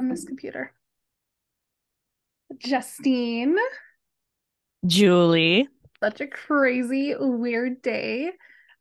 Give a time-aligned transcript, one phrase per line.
[0.00, 0.72] on this computer.
[2.58, 3.56] Justine.
[4.86, 5.68] Julie.
[6.02, 8.30] Such a crazy, weird day.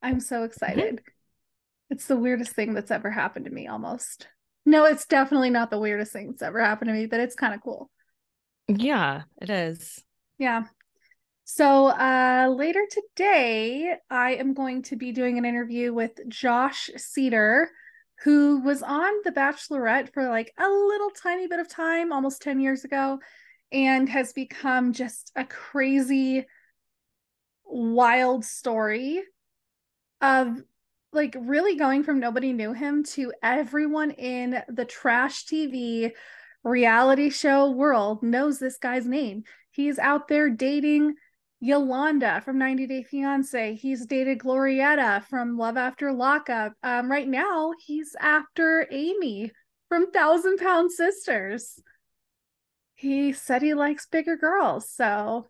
[0.02, 0.96] I'm so excited.
[0.96, 1.92] Mm-hmm.
[1.92, 4.28] It's the weirdest thing that's ever happened to me almost.
[4.66, 7.54] No, it's definitely not the weirdest thing that's ever happened to me, but it's kind
[7.54, 7.90] of cool.
[8.68, 10.04] Yeah, it is.
[10.38, 10.66] Yeah.
[11.44, 17.72] So uh, later today, I am going to be doing an interview with Josh Seiter,
[18.24, 22.60] who was on The Bachelorette for like a little tiny bit of time, almost 10
[22.60, 23.20] years ago,
[23.72, 26.46] and has become just a crazy,
[27.66, 29.22] wild story
[30.22, 30.62] of
[31.14, 36.12] like really going from nobody knew him to everyone in the trash TV
[36.64, 39.44] reality show world knows this guy's name.
[39.72, 41.16] He's out there dating
[41.60, 43.76] Yolanda from 90 Day Fiance.
[43.76, 46.74] He's dated Glorietta from Love After Lockup.
[46.84, 49.52] Um, right now, he's after Amy
[49.90, 51.82] from Thousand Pound Sisters.
[52.96, 54.90] He said he likes bigger girls.
[54.90, 55.48] So.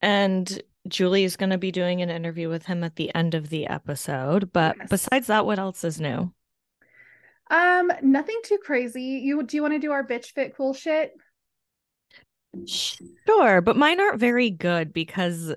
[0.00, 3.48] And Julie is going to be doing an interview with him at the end of
[3.48, 4.52] the episode.
[4.52, 4.88] But yes.
[4.90, 6.32] besides that, what else is new?
[7.50, 9.02] Um, nothing too crazy.
[9.02, 11.12] You do you want to do our bitch fit cool shit?
[12.66, 15.54] Sure, but mine aren't very good because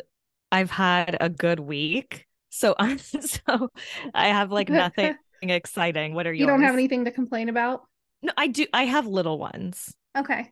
[0.51, 2.25] I've had a good week.
[2.49, 3.69] So I'm so
[4.13, 6.13] I have like nothing exciting.
[6.13, 6.41] What are you?
[6.41, 7.81] You don't have anything to complain about?
[8.21, 8.65] No, I do.
[8.73, 9.93] I have little ones.
[10.17, 10.51] Okay.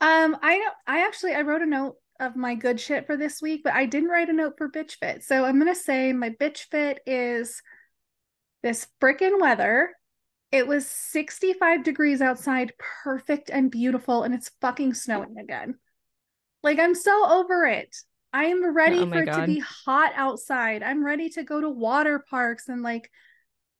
[0.00, 3.42] Um, I know I actually I wrote a note of my good shit for this
[3.42, 5.22] week, but I didn't write a note for bitch fit.
[5.22, 7.62] So I'm gonna say my bitch fit is
[8.62, 9.90] this freaking weather.
[10.50, 12.72] It was 65 degrees outside,
[13.04, 15.78] perfect and beautiful, and it's fucking snowing again.
[16.62, 17.94] Like I'm so over it.
[18.32, 19.28] I am ready oh for God.
[19.28, 20.82] it to be hot outside.
[20.82, 23.10] I'm ready to go to water parks and like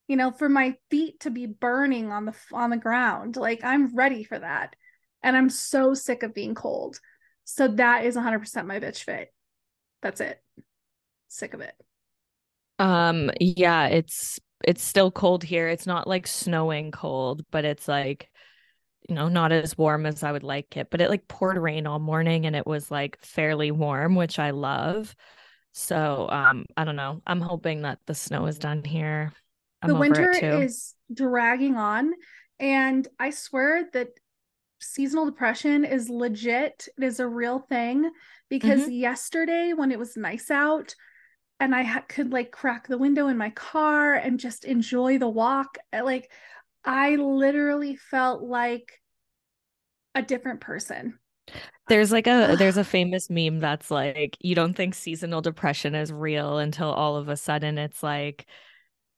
[0.08, 3.36] you know for my feet to be burning on the on the ground.
[3.36, 4.76] Like I'm ready for that.
[5.22, 7.00] And I'm so sick of being cold.
[7.44, 9.32] So that is 100% my bitch fit.
[10.02, 10.40] That's it.
[11.28, 11.74] Sick of it.
[12.78, 15.68] Um yeah, it's it's still cold here.
[15.68, 18.30] It's not like snowing cold, but it's like
[19.08, 20.88] you know, not as warm as I would like it.
[20.90, 24.50] But it like poured rain all morning and it was like fairly warm, which I
[24.50, 25.14] love.
[25.72, 27.22] So um I don't know.
[27.26, 29.32] I'm hoping that the snow is done here.
[29.80, 32.12] I'm the winter is dragging on
[32.58, 34.08] and I swear that
[34.80, 36.88] seasonal depression is legit.
[36.98, 38.10] It is a real thing
[38.48, 38.92] because mm-hmm.
[38.92, 40.94] yesterday when it was nice out
[41.60, 45.28] and I ha- could like crack the window in my car and just enjoy the
[45.28, 46.30] walk, eh, like
[46.84, 49.00] I literally felt like
[50.14, 51.18] a different person.
[51.88, 56.12] There's like a there's a famous meme that's like you don't think seasonal depression is
[56.12, 58.46] real until all of a sudden it's like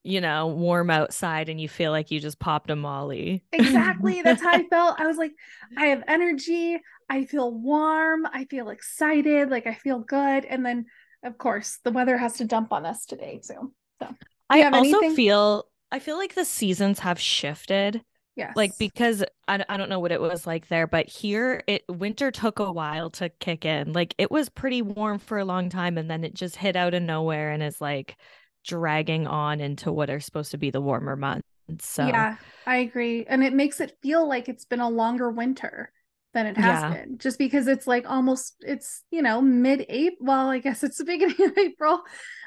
[0.02, 3.44] you know, warm outside and you feel like you just popped a molly.
[3.52, 4.22] Exactly.
[4.22, 4.98] That's how I felt.
[4.98, 5.32] I was like,
[5.76, 6.80] I have energy.
[7.10, 8.26] I feel warm.
[8.26, 9.50] I feel excited.
[9.50, 10.44] Like I feel good.
[10.46, 10.86] And then,
[11.22, 13.72] of course, the weather has to dump on us today too.
[14.00, 14.14] So
[14.48, 15.14] I also anything?
[15.14, 18.02] feel I feel like the seasons have shifted.
[18.36, 18.54] Yes.
[18.56, 22.30] Like because I, I don't know what it was like there, but here it winter
[22.30, 23.92] took a while to kick in.
[23.92, 26.94] Like it was pretty warm for a long time and then it just hit out
[26.94, 28.16] of nowhere and is like
[28.64, 31.46] dragging on into what are supposed to be the warmer months.
[31.80, 32.36] So yeah,
[32.66, 33.26] I agree.
[33.28, 35.92] And it makes it feel like it's been a longer winter
[36.32, 36.92] than it has yeah.
[36.92, 41.04] been just because it's like almost it's you know mid-april well i guess it's the
[41.12, 42.02] beginning of april.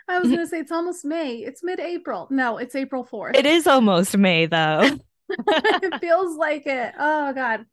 [0.05, 1.35] I was gonna say it's almost may.
[1.38, 2.27] It's mid-april.
[2.29, 4.89] No it's april 4th it is almost may though.
[5.29, 6.94] It feels like it.
[6.99, 7.66] Oh god.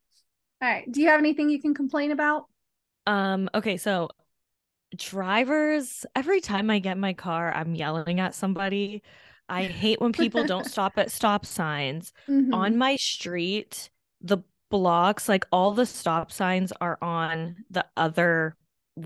[0.62, 0.90] All right.
[0.90, 2.44] Do you have anything you can complain about?
[3.06, 4.08] Um okay so
[4.96, 9.02] drivers, every time I get my car, I'm yelling at somebody.
[9.48, 12.12] I hate when people don't stop at stop signs.
[12.28, 12.54] Mm-hmm.
[12.54, 13.90] On my street,
[14.20, 14.38] the
[14.70, 18.56] blocks, like all the stop signs are on the other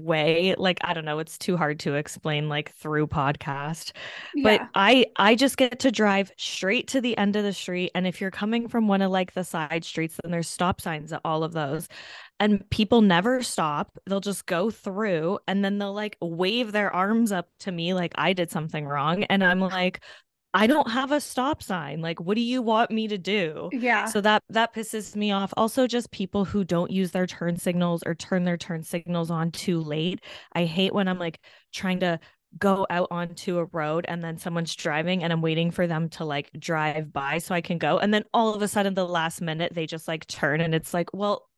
[0.01, 3.93] way like i don't know it's too hard to explain like through podcast
[4.35, 4.43] yeah.
[4.43, 8.07] but i i just get to drive straight to the end of the street and
[8.07, 11.21] if you're coming from one of like the side streets then there's stop signs at
[11.25, 11.87] all of those
[12.41, 17.31] and people never stop they'll just go through and then they'll like wave their arms
[17.31, 20.03] up to me like i did something wrong and i'm like
[20.54, 22.01] I don't have a stop sign.
[22.01, 23.71] Like, what do you want me to do?
[23.72, 24.06] Yeah.
[24.06, 25.53] So that that pisses me off.
[25.56, 29.51] Also, just people who don't use their turn signals or turn their turn signals on
[29.51, 30.21] too late.
[30.53, 31.41] I hate when I'm like
[31.72, 32.21] trying to
[32.56, 36.24] go out onto a road and then someone's driving and I'm waiting for them to
[36.24, 37.98] like drive by so I can go.
[37.98, 40.95] And then all of a sudden, the last minute, they just like turn and it's
[40.95, 41.48] like, well,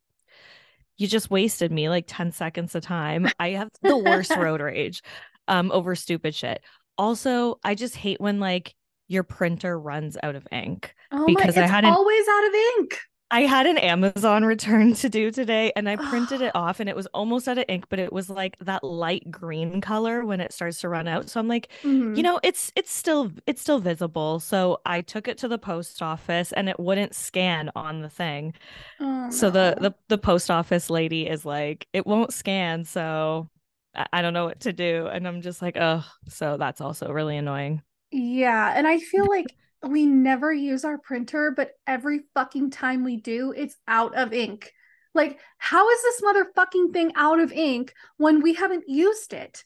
[0.96, 3.28] you just wasted me like 10 seconds of time.
[3.38, 5.02] I have the worst road rage
[5.48, 6.62] um over stupid shit.
[6.96, 8.74] Also, I just hate when like
[9.08, 12.54] your printer runs out of ink oh because my, I had an, always out of
[12.54, 12.98] ink.
[13.30, 16.96] I had an Amazon return to do today and I printed it off and it
[16.96, 20.52] was almost out of ink, but it was like that light green color when it
[20.52, 21.28] starts to run out.
[21.28, 22.14] So I'm like, mm-hmm.
[22.14, 24.40] you know, it's it's still it's still visible.
[24.40, 28.54] So I took it to the post office and it wouldn't scan on the thing.
[29.00, 29.52] Oh, so no.
[29.52, 32.84] the, the the post office lady is like, it won't scan.
[32.84, 33.50] So
[33.94, 35.08] I, I don't know what to do.
[35.08, 37.82] And I'm just like, oh, so that's also really annoying.
[38.16, 38.72] Yeah.
[38.74, 39.54] And I feel like
[39.86, 44.72] we never use our printer, but every fucking time we do, it's out of ink.
[45.14, 49.64] Like, how is this motherfucking thing out of ink when we haven't used it?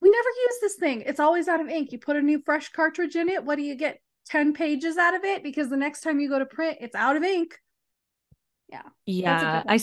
[0.00, 1.02] We never use this thing.
[1.02, 1.92] It's always out of ink.
[1.92, 3.44] You put a new fresh cartridge in it.
[3.44, 4.00] What do you get?
[4.26, 7.16] 10 pages out of it because the next time you go to print, it's out
[7.16, 7.58] of ink.
[8.68, 8.82] Yeah.
[9.06, 9.62] Yeah.
[9.66, 9.80] I,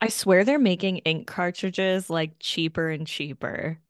[0.00, 3.80] I swear they're making ink cartridges like cheaper and cheaper,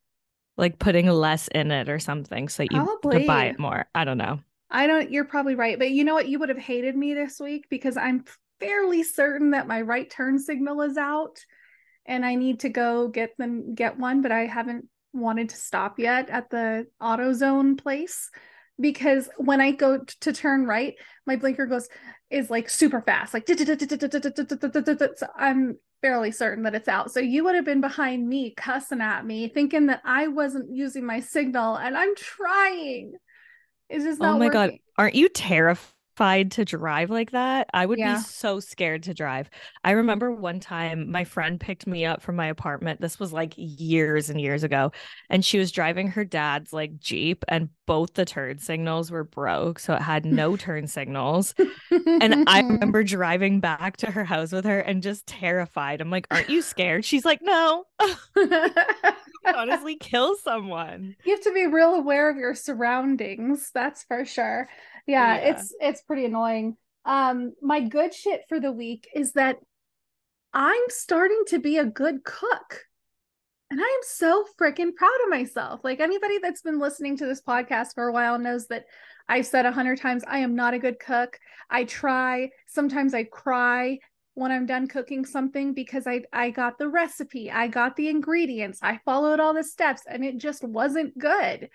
[0.59, 3.85] like putting less in it or something so you could buy it more.
[3.95, 4.39] I don't know.
[4.69, 5.79] I don't, you're probably right.
[5.79, 6.27] But you know what?
[6.27, 8.25] You would have hated me this week because I'm
[8.59, 11.39] fairly certain that my right turn signal is out
[12.05, 15.97] and I need to go get them, get one, but I haven't wanted to stop
[15.97, 18.29] yet at the AutoZone place
[18.79, 20.95] because when I go to turn right,
[21.25, 21.87] my blinker goes,
[22.29, 27.11] is like super fast, like so I'm fairly certain that it's out.
[27.11, 31.05] So you would have been behind me cussing at me, thinking that I wasn't using
[31.05, 33.13] my signal, and I'm trying.
[33.89, 34.35] It's just oh not.
[34.35, 34.51] Oh my working.
[34.51, 35.93] god, aren't you terrified?
[36.19, 37.69] To drive like that.
[37.73, 38.17] I would yeah.
[38.17, 39.49] be so scared to drive.
[39.83, 39.97] I mm-hmm.
[39.97, 42.99] remember one time my friend picked me up from my apartment.
[42.99, 44.91] This was like years and years ago.
[45.29, 49.79] And she was driving her dad's like Jeep, and both the turn signals were broke.
[49.79, 51.55] So it had no turn signals.
[51.89, 56.01] and I remember driving back to her house with her and just terrified.
[56.01, 57.05] I'm like, Aren't you scared?
[57.05, 57.85] She's like, No.
[59.45, 61.15] honestly kill someone.
[61.25, 63.71] You have to be real aware of your surroundings.
[63.73, 64.69] That's for sure
[65.09, 66.77] yeah, yeah, it's it's pretty annoying.
[67.03, 69.57] Um, my good shit for the week is that
[70.53, 72.85] I'm starting to be a good cook.
[73.71, 75.81] And I am so freaking proud of myself.
[75.83, 78.85] Like anybody that's been listening to this podcast for a while knows that
[79.27, 81.39] I've said a hundred times I am not a good cook.
[81.69, 82.49] I try.
[82.67, 83.99] Sometimes I cry
[84.39, 88.79] when I'm done cooking something because I I got the recipe, I got the ingredients,
[88.81, 91.69] I followed all the steps, and it just wasn't good.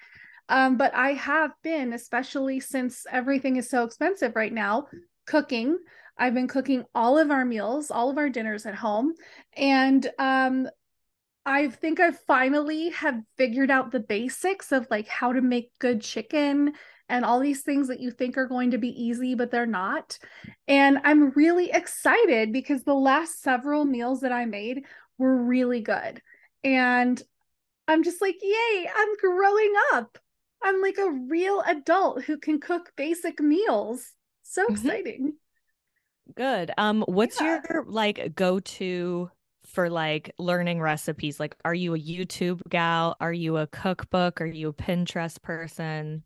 [0.49, 4.87] Um, but I have been, especially since everything is so expensive right now,
[5.27, 5.79] cooking.
[6.19, 9.15] I've been cooking all of our meals, all of our dinners at home.
[9.57, 10.69] And um,
[11.47, 16.03] I think I finally have figured out the basics of like how to make good
[16.03, 16.75] chicken
[17.09, 20.19] and all these things that you think are going to be easy, but they're not.
[20.67, 24.85] And I'm really excited because the last several meals that I made
[25.19, 26.23] were really good.
[26.63, 27.23] And
[27.87, 30.19] I'm just like, yay, I'm growing up.
[30.63, 34.13] I'm like a real adult who can cook basic meals.
[34.43, 34.75] So mm-hmm.
[34.75, 35.35] exciting.
[36.35, 36.71] Good.
[36.79, 37.61] Um, what's yeah.
[37.71, 39.31] your like go-to
[39.67, 41.39] for like learning recipes?
[41.39, 43.17] Like, are you a YouTube gal?
[43.21, 44.41] Are you a cookbook?
[44.41, 46.23] Are you a Pinterest person?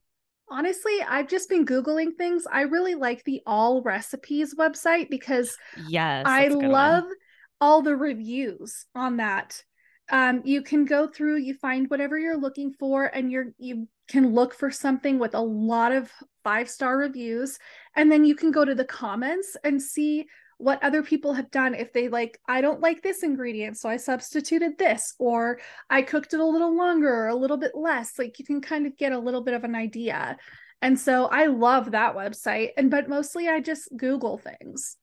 [0.50, 2.44] Honestly, I've just been Googling things.
[2.50, 5.56] I really like the All Recipes website because
[5.88, 7.14] yes, I love one.
[7.60, 9.62] all the reviews on that
[10.10, 14.34] um, you can go through you find whatever you're looking for and you're you can
[14.34, 16.10] look for something with a lot of
[16.42, 17.58] five star reviews
[17.94, 20.26] and then you can go to the comments and see
[20.58, 23.96] what other people have done if they like i don't like this ingredient so i
[23.96, 28.38] substituted this or i cooked it a little longer or a little bit less like
[28.38, 30.36] you can kind of get a little bit of an idea
[30.82, 34.96] and so i love that website and but mostly i just google things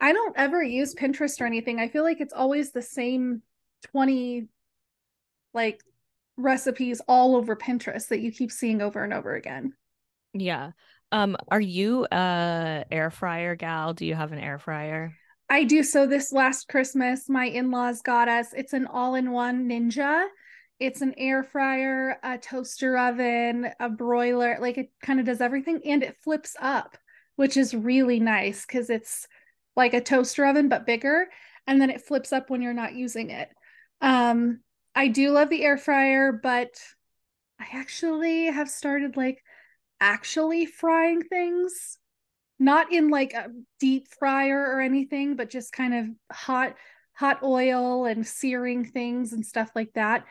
[0.00, 3.42] i don't ever use pinterest or anything i feel like it's always the same
[3.90, 4.48] 20
[5.54, 5.82] like
[6.36, 9.74] recipes all over Pinterest that you keep seeing over and over again.
[10.32, 10.72] Yeah.
[11.12, 13.94] Um are you a air fryer gal?
[13.94, 15.14] Do you have an air fryer?
[15.48, 15.82] I do.
[15.82, 20.26] So this last Christmas my in-laws got us it's an all-in-one Ninja.
[20.80, 25.80] It's an air fryer, a toaster oven, a broiler, like it kind of does everything
[25.84, 26.96] and it flips up,
[27.36, 29.28] which is really nice cuz it's
[29.76, 31.28] like a toaster oven but bigger
[31.66, 33.48] and then it flips up when you're not using it.
[34.00, 34.60] Um,
[34.94, 36.80] I do love the air fryer, but
[37.60, 39.42] I actually have started like
[40.02, 41.96] actually frying things,
[42.58, 46.74] not in like a deep fryer or anything, but just kind of hot
[47.14, 50.24] hot oil and searing things and stuff like that.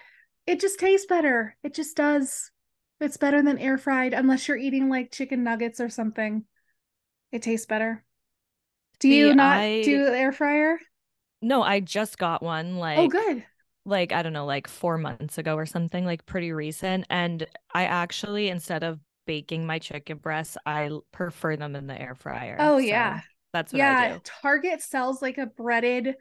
[0.45, 1.55] It just tastes better.
[1.63, 2.51] It just does.
[2.99, 6.43] It's better than air fried unless you're eating like chicken nuggets or something.
[7.31, 8.03] It tastes better.
[8.99, 9.81] Do you not I...
[9.83, 10.79] do air fryer?
[11.41, 13.45] No, I just got one oh, like Oh good
[13.85, 17.05] like I don't know, like four months ago or something, like pretty recent.
[17.09, 22.15] And I actually, instead of baking my chicken breasts, I prefer them in the air
[22.15, 22.57] fryer.
[22.59, 22.85] Oh so.
[22.85, 23.21] yeah.
[23.53, 24.21] That's what yeah, I do.
[24.23, 26.15] Target sells like a breaded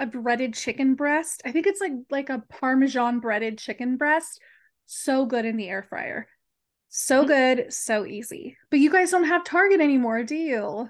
[0.00, 1.42] a breaded chicken breast.
[1.44, 4.40] I think it's like like a parmesan breaded chicken breast.
[4.86, 6.28] So good in the air fryer.
[6.88, 7.28] So mm-hmm.
[7.28, 8.56] good, so easy.
[8.70, 10.88] But you guys don't have Target anymore, do you?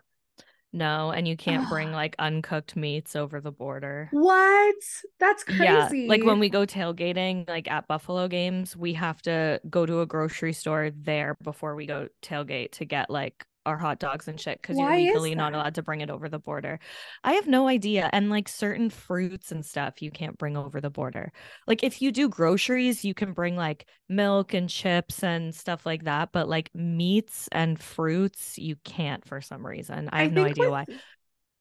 [0.73, 4.09] No, and you can't bring like uncooked meats over the border.
[4.11, 4.75] What?
[5.19, 6.01] That's crazy.
[6.01, 10.01] Yeah, like when we go tailgating, like at Buffalo games, we have to go to
[10.01, 14.41] a grocery store there before we go tailgate to get like our hot dogs and
[14.41, 16.81] shit because you're legally not allowed to bring it over the border.
[17.23, 18.11] I have no idea.
[18.13, 21.33] And like certain fruits and stuff you can't bring over the border.
[21.67, 26.05] Like if you do groceries, you can bring like milk and chips and stuff like
[26.05, 26.31] that.
[26.33, 30.09] But like meats and fruits, you can't for some reason.
[30.11, 30.87] I have I no idea with, why.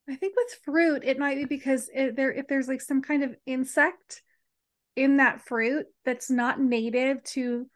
[0.10, 3.24] I think with fruit, it might be because it, there if there's like some kind
[3.24, 4.24] of insect
[4.96, 7.68] in that fruit that's not native to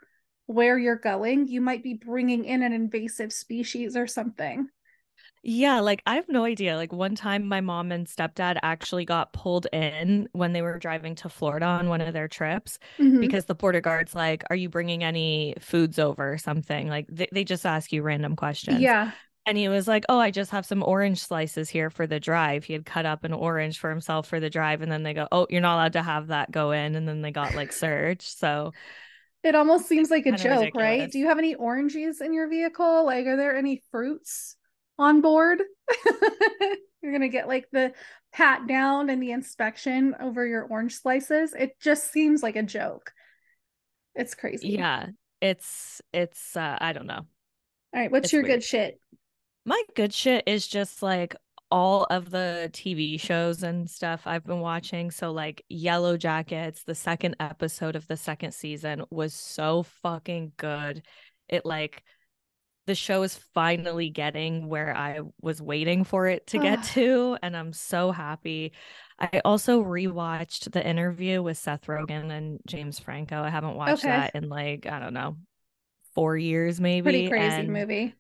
[0.52, 4.70] where you're going, you might be bringing in an invasive species or something.
[5.44, 6.76] Yeah, like I have no idea.
[6.76, 11.16] Like one time my mom and stepdad actually got pulled in when they were driving
[11.16, 13.20] to Florida on one of their trips mm-hmm.
[13.20, 17.28] because the border guards like, "Are you bringing any foods over or something?" Like they,
[17.32, 18.82] they just ask you random questions.
[18.82, 19.12] Yeah.
[19.48, 22.64] And he was like, "Oh, I just have some orange slices here for the drive."
[22.64, 25.28] He had cut up an orange for himself for the drive and then they go,
[25.32, 28.38] "Oh, you're not allowed to have that go in." And then they got like searched.
[28.38, 28.74] So
[29.44, 30.74] it almost seems like a joke, ridiculous.
[30.76, 31.12] right?
[31.12, 33.06] Do you have any oranges in your vehicle?
[33.06, 34.56] Like, are there any fruits
[35.00, 35.62] on board?
[37.02, 37.94] You're gonna get like the
[38.32, 41.54] pat down and the inspection over your orange slices.
[41.58, 43.12] It just seems like a joke.
[44.14, 44.70] It's crazy.
[44.70, 45.08] Yeah,
[45.42, 47.26] it's it's uh I don't know.
[47.94, 48.60] All right, what's it's your weird.
[48.60, 49.00] good shit?
[49.66, 51.36] My good shit is just like
[51.72, 55.10] all of the TV shows and stuff I've been watching.
[55.12, 61.04] So, like Yellow Jackets, the second episode of the second season was so fucking good.
[61.48, 62.04] It like
[62.88, 67.56] the show is finally getting where I was waiting for it to get to, and
[67.56, 68.74] I'm so happy.
[69.18, 73.42] I also rewatched the interview with Seth Rogen and James Franco.
[73.42, 74.10] I haven't watched okay.
[74.10, 75.38] that in like, I don't know,
[76.16, 77.04] four years maybe.
[77.04, 78.16] Pretty crazy and movie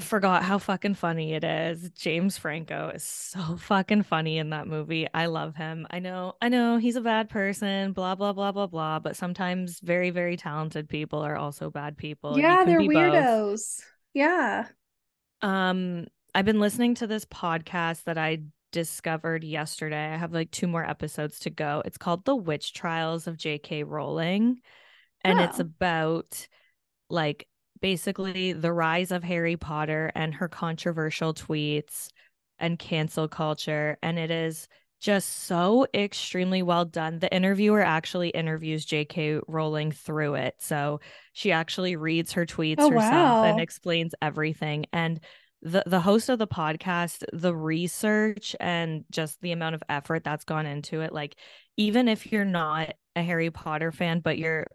[0.00, 1.90] forgot how fucking funny it is.
[1.90, 5.06] James Franco is so fucking funny in that movie.
[5.12, 5.86] I love him.
[5.90, 8.98] I know, I know he's a bad person, blah, blah, blah, blah, blah.
[8.98, 12.38] But sometimes very, very talented people are also bad people.
[12.38, 13.50] Yeah, they're weirdos.
[13.50, 13.84] Both.
[14.12, 14.66] Yeah.
[15.42, 20.12] Um, I've been listening to this podcast that I discovered yesterday.
[20.12, 21.82] I have like two more episodes to go.
[21.86, 23.84] It's called The Witch Trials of J.K.
[23.84, 24.60] Rowling.
[25.24, 25.44] And oh.
[25.44, 26.46] it's about
[27.08, 27.48] like
[27.80, 32.08] basically the rise of Harry Potter and her controversial tweets
[32.58, 33.98] and cancel culture.
[34.02, 34.68] And it is
[35.00, 37.18] just so extremely well done.
[37.18, 39.40] The interviewer actually interviews J.K.
[39.46, 40.54] Rowling through it.
[40.58, 41.00] So
[41.32, 43.44] she actually reads her tweets oh, herself wow.
[43.44, 44.86] and explains everything.
[44.92, 45.20] And
[45.62, 50.44] the, the host of the podcast, the research and just the amount of effort that's
[50.44, 51.36] gone into it, like
[51.76, 54.66] even if you're not a Harry Potter fan, but you're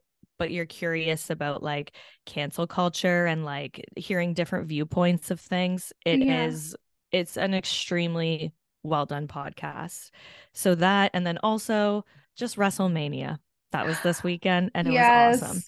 [0.41, 1.91] but you're curious about like
[2.25, 6.48] cancel culture and like hearing different viewpoints of things, it yeah.
[6.48, 6.75] is
[7.12, 10.10] it's an extremely well done podcast.
[10.51, 12.05] So that and then also
[12.36, 13.38] just WrestleMania.
[13.71, 15.41] That was this weekend and it yes.
[15.41, 15.63] was awesome.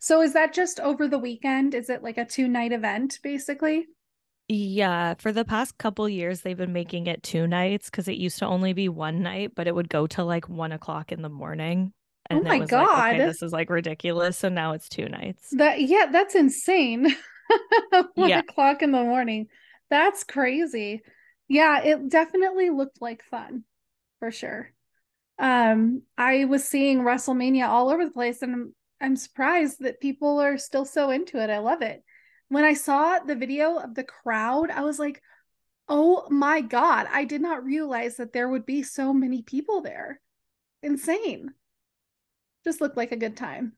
[0.00, 1.72] So is that just over the weekend?
[1.72, 3.86] Is it like a two night event basically?
[4.48, 8.38] Yeah, for the past couple years, they've been making it two nights because it used
[8.40, 11.30] to only be one night, but it would go to like one o'clock in the
[11.30, 11.94] morning.
[12.30, 14.38] Oh and oh my god, like, okay, this is like ridiculous.
[14.38, 15.48] So now it's two nights.
[15.52, 17.14] That yeah, that's insane.
[18.14, 18.38] One yeah.
[18.38, 19.48] o'clock in the morning.
[19.90, 21.02] That's crazy.
[21.48, 23.64] Yeah, it definitely looked like fun,
[24.20, 24.72] for sure.
[25.40, 30.38] Um, I was seeing WrestleMania all over the place, and I'm, I'm surprised that people
[30.38, 31.50] are still so into it.
[31.50, 32.04] I love it.
[32.48, 35.20] When I saw the video of the crowd, I was like,
[35.88, 40.20] oh my god, I did not realize that there would be so many people there.
[40.82, 41.54] Insane
[42.64, 43.72] just looked like a good time.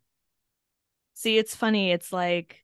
[1.14, 1.92] See, it's funny.
[1.92, 2.62] It's like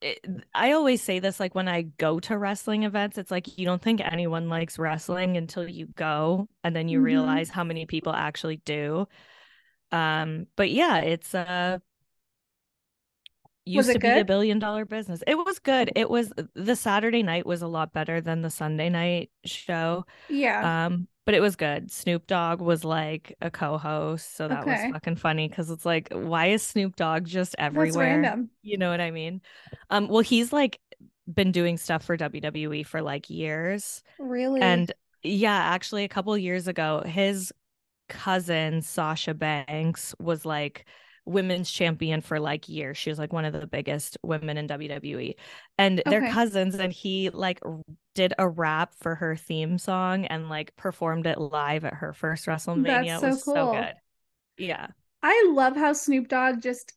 [0.00, 0.24] it,
[0.54, 3.80] I always say this like when I go to wrestling events, it's like you don't
[3.80, 7.06] think anyone likes wrestling until you go and then you mm-hmm.
[7.06, 9.08] realize how many people actually do.
[9.92, 11.78] Um, but yeah, it's uh
[13.64, 14.14] used to good?
[14.14, 15.22] be a billion dollar business.
[15.26, 15.92] It was good.
[15.96, 20.04] It was the Saturday night was a lot better than the Sunday night show.
[20.28, 20.86] Yeah.
[20.86, 21.90] Um, but it was good.
[21.90, 24.84] Snoop Dogg was like a co-host, so that okay.
[24.84, 28.38] was fucking funny because it's like, why is Snoop Dogg just everywhere?
[28.62, 29.42] You know what I mean?
[29.90, 30.80] Um, well, he's like
[31.32, 34.04] been doing stuff for WWE for like years.
[34.20, 34.60] Really?
[34.60, 34.92] And
[35.24, 37.52] yeah, actually, a couple years ago, his
[38.08, 40.86] cousin Sasha Banks was like
[41.26, 42.96] women's champion for like years.
[42.96, 45.34] She was like one of the biggest women in WWE.
[45.76, 46.10] And okay.
[46.10, 47.60] they're cousins and he like
[48.14, 52.46] did a rap for her theme song and like performed it live at her first
[52.46, 53.20] WrestleMania.
[53.20, 53.54] That's so it was cool.
[53.54, 53.94] so good.
[54.56, 54.86] Yeah.
[55.22, 56.92] I love how Snoop Dogg just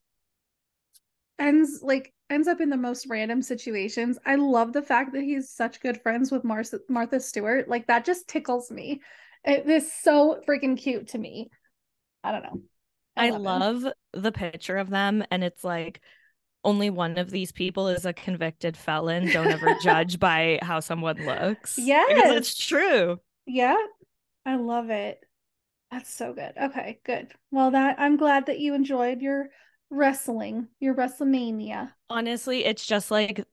[1.40, 4.20] ends like ends up in the most random situations.
[4.26, 7.68] I love the fact that he's such good friends with Mar- Martha Stewart.
[7.68, 9.02] Like that just tickles me.
[9.44, 11.50] It is so freaking cute to me.
[12.24, 12.62] I don't know.
[13.20, 16.02] I, love, love the picture of them, and it's like
[16.64, 19.28] only one of these people is a convicted felon.
[19.30, 21.78] Don't ever judge by how someone looks.
[21.78, 23.20] Yeah, it's true.
[23.46, 23.78] Yeah,
[24.46, 25.20] I love it.
[25.92, 26.54] That's so good.
[26.62, 27.32] Okay, good.
[27.52, 29.50] Well, that I'm glad that you enjoyed your
[29.90, 31.92] wrestling, your WrestleMania.
[32.10, 33.46] Honestly, it's just like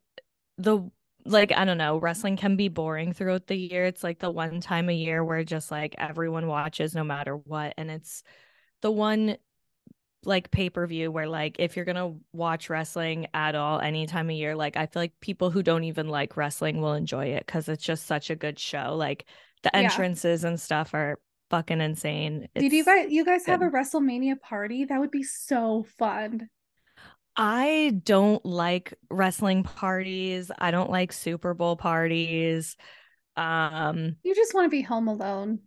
[0.59, 0.91] the
[1.25, 3.85] like I don't know, wrestling can be boring throughout the year.
[3.87, 7.75] It's like the one time a year where just like everyone watches no matter what
[7.77, 8.23] and it's
[8.83, 9.37] the one
[10.27, 14.37] like pay-per-view where like if you're going to watch wrestling at all any time of
[14.37, 17.69] year, like I feel like people who don't even like wrestling will enjoy it cuz
[17.69, 18.95] it's just such a good show.
[18.97, 19.27] Like
[19.63, 20.51] the entrances yeah.
[20.51, 21.19] and stuff are
[21.51, 22.49] fucking insane.
[22.55, 23.53] It's Did you guys you guys good.
[23.53, 24.85] have a WrestleMania party?
[24.85, 26.49] That would be so fun.
[27.37, 30.51] I don't like wrestling parties.
[30.59, 32.77] I don't like Super Bowl parties.
[33.37, 35.61] Um You just want to be home alone.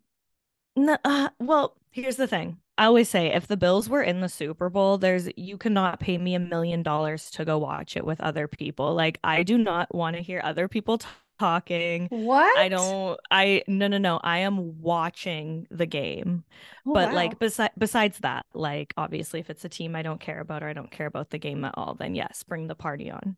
[0.76, 2.58] No, uh, well, here's the thing.
[2.80, 6.18] I always say if the Bills were in the Super Bowl, there's you cannot pay
[6.18, 8.96] me a million dollars to go watch it with other people.
[8.96, 11.08] Like I do not want to hear other people t-
[11.40, 12.08] talking.
[12.10, 12.58] What?
[12.58, 14.22] I don't I no no no.
[14.24, 16.46] I am watching the game.
[16.88, 17.16] Oh, but wow.
[17.16, 20.70] like besides besides that, like obviously if it's a team I don't care about or
[20.70, 23.36] I don't care about the game at all, then yes, bring the party on.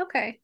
[0.00, 0.40] Okay.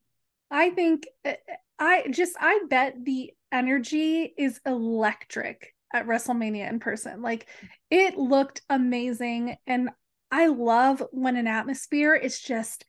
[0.50, 6.80] I think eh, eh, I just I bet the energy is electric at WrestleMania in
[6.80, 7.22] person.
[7.22, 7.46] Like
[7.90, 9.90] it looked amazing and
[10.30, 12.84] I love when an atmosphere is just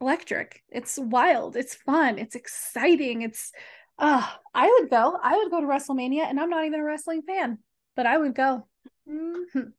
[0.00, 0.62] electric.
[0.68, 1.56] It's wild.
[1.56, 2.18] It's fun.
[2.18, 3.22] It's exciting.
[3.22, 3.52] It's
[3.98, 5.18] uh I would go.
[5.20, 7.58] I would go to WrestleMania and I'm not even a wrestling fan,
[7.96, 8.66] but I would go.
[9.08, 9.70] Mm-hmm.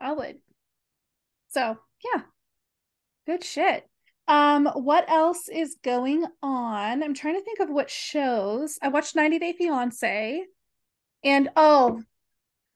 [0.00, 0.36] I would.
[1.50, 2.22] So, yeah.
[3.26, 3.88] Good shit.
[4.28, 7.02] Um what else is going on?
[7.02, 8.78] I'm trying to think of what shows.
[8.82, 10.42] I watched 90 Day Fiancé
[11.24, 12.02] and oh,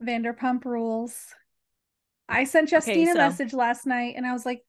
[0.02, 1.34] Vanderpump Rules.
[2.28, 4.62] I sent Justine okay, so, a message last night and I was like,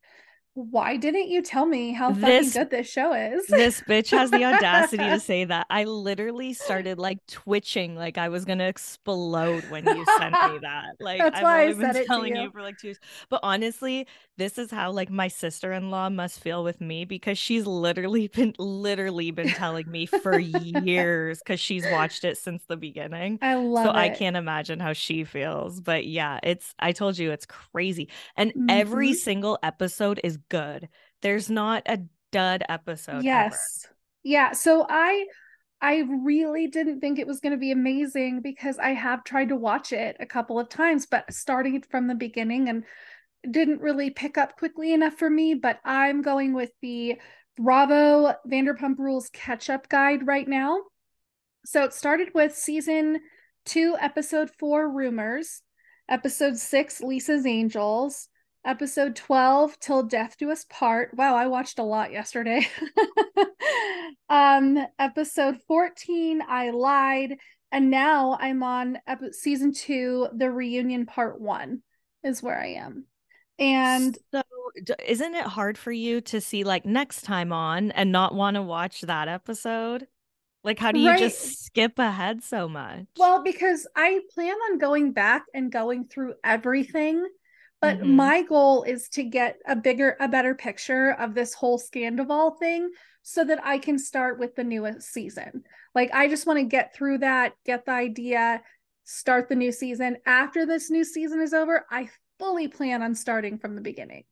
[0.58, 3.46] why didn't you tell me how this, fucking good this show is?
[3.46, 5.68] this bitch has the audacity to say that.
[5.70, 10.96] I literally started like twitching, like I was gonna explode when you sent me that.
[11.00, 12.42] Like That's I've why only I been telling you.
[12.44, 12.52] you.
[12.52, 13.00] for like two years.
[13.30, 18.28] But honestly, this is how like my sister-in-law must feel with me because she's literally
[18.34, 23.38] been literally been telling me for years because she's watched it since the beginning.
[23.44, 23.90] I love it.
[23.90, 24.00] so it.
[24.00, 25.82] I can't imagine how she feels.
[25.82, 28.10] But yeah, it's I told you it's crazy.
[28.36, 28.72] And mm-hmm.
[28.72, 30.90] every single episode is good.
[31.22, 32.00] There's not a
[32.32, 33.24] dud episode.
[33.24, 33.86] Yes.
[33.86, 33.96] Ever.
[34.24, 34.52] Yeah.
[34.54, 35.26] So I
[35.82, 39.56] I really didn't think it was going to be amazing because I have tried to
[39.56, 42.84] watch it a couple of times, but starting from the beginning and
[43.50, 45.54] didn't really pick up quickly enough for me.
[45.54, 47.18] But I'm going with the
[47.58, 50.80] Bravo Vanderpump Rules catch up guide right now.
[51.66, 53.20] So it started with season
[53.66, 55.62] two, episode four, Rumors,
[56.10, 58.30] episode six, Lisa's Angels,
[58.66, 61.14] episode 12 till death do us part.
[61.16, 62.68] Wow i watched a lot yesterday.
[64.30, 67.38] Um episode 14 i lied
[67.72, 71.82] and now i'm on ep- season 2 the reunion part 1
[72.24, 73.06] is where i am.
[73.60, 74.42] And so
[75.06, 78.62] isn't it hard for you to see like next time on and not want to
[78.62, 80.08] watch that episode?
[80.64, 81.20] Like how do you right.
[81.20, 83.06] just skip ahead so much?
[83.18, 87.26] Well because i plan on going back and going through everything
[87.82, 88.16] but mm-hmm.
[88.16, 92.90] my goal is to get a bigger, a better picture of this whole Scandoval thing
[93.22, 95.64] so that I can start with the newest season.
[95.94, 98.62] Like, I just want to get through that, get the idea,
[99.04, 100.18] start the new season.
[100.26, 102.10] After this new season is over, I
[102.40, 104.24] fully plan on starting from the beginning.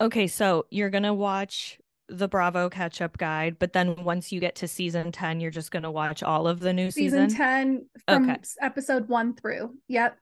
[0.00, 1.78] Okay, so you're going to watch
[2.08, 5.70] the Bravo catch up guide, but then once you get to season 10, you're just
[5.70, 7.30] going to watch all of the new season?
[7.30, 8.40] Season 10 from okay.
[8.60, 9.74] episode one through.
[9.88, 10.18] Yep.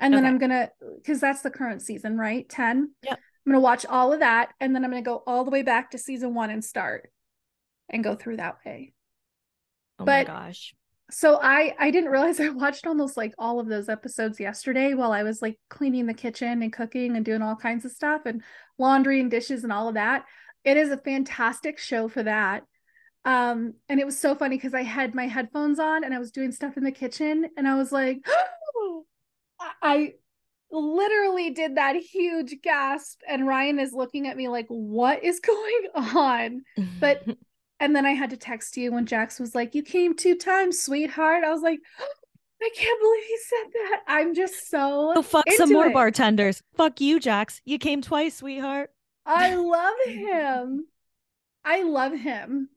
[0.00, 0.28] And then okay.
[0.28, 2.48] I'm gonna because that's the current season, right?
[2.48, 2.90] 10.
[3.04, 3.18] Yep.
[3.46, 5.90] I'm gonna watch all of that and then I'm gonna go all the way back
[5.90, 7.10] to season one and start
[7.88, 8.94] and go through that way.
[9.98, 10.74] Oh but, my gosh.
[11.10, 15.12] So I I didn't realize I watched almost like all of those episodes yesterday while
[15.12, 18.42] I was like cleaning the kitchen and cooking and doing all kinds of stuff and
[18.78, 20.24] laundry and dishes and all of that.
[20.64, 22.64] It is a fantastic show for that.
[23.24, 26.32] Um, and it was so funny because I had my headphones on and I was
[26.32, 28.24] doing stuff in the kitchen and I was like,
[29.82, 30.14] I
[30.70, 35.88] literally did that huge gasp and Ryan is looking at me like what is going
[35.94, 36.62] on?
[37.00, 37.24] But
[37.80, 40.80] and then I had to text you when Jax was like you came two times
[40.80, 41.44] sweetheart.
[41.44, 41.80] I was like
[42.62, 44.00] I can't believe he said that.
[44.06, 45.94] I'm just so oh fuck some more it.
[45.94, 46.62] bartenders.
[46.76, 47.60] Fuck you Jax.
[47.64, 48.90] You came twice sweetheart.
[49.26, 50.86] I love him.
[51.64, 52.68] I love him.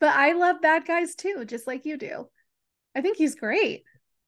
[0.00, 2.28] But I love bad guys too just like you do.
[2.94, 3.84] I think he's great.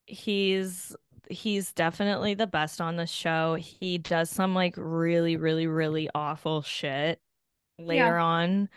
[0.06, 0.94] He's
[1.31, 3.55] he's definitely the best on the show.
[3.55, 7.21] He does some like really, really, really awful shit
[7.79, 8.23] later yeah.
[8.23, 8.69] on.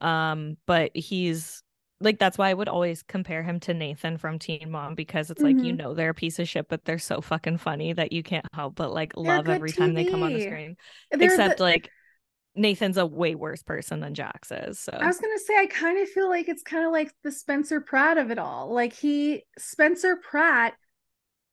[0.00, 1.62] Um, but he's
[2.00, 5.42] like that's why I would always compare him to Nathan from Teen Mom because it's
[5.42, 5.64] like mm-hmm.
[5.64, 8.46] you know they're a piece of shit, but they're so fucking funny that you can't
[8.52, 9.76] help but like they're love every TV.
[9.76, 10.76] time they come on the screen.
[11.10, 11.90] They're Except the- like
[12.54, 14.78] Nathan's a way worse person than Jax is.
[14.78, 17.32] So I was gonna say I kind of feel like it's kind of like the
[17.32, 18.72] Spencer Pratt of it all.
[18.72, 20.74] Like he Spencer Pratt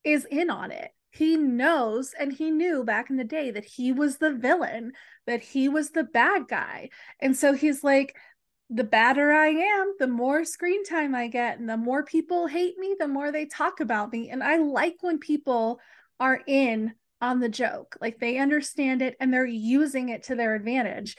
[0.05, 0.91] is in on it.
[1.11, 4.91] He knows and he knew back in the day that he was the villain,
[5.25, 6.89] that he was the bad guy.
[7.19, 8.15] And so he's like,
[8.69, 12.77] the badder I am, the more screen time I get, and the more people hate
[12.77, 14.29] me, the more they talk about me.
[14.29, 15.79] And I like when people
[16.19, 20.55] are in on the joke, like they understand it and they're using it to their
[20.55, 21.15] advantage.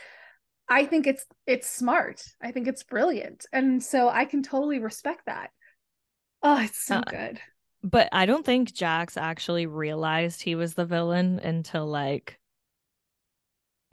[0.68, 2.22] I think it's it's smart.
[2.42, 3.46] I think it's brilliant.
[3.52, 5.50] And so I can totally respect that.
[6.42, 7.40] Oh, it's so uh, good
[7.86, 12.40] but I don't think Jax actually realized he was the villain until like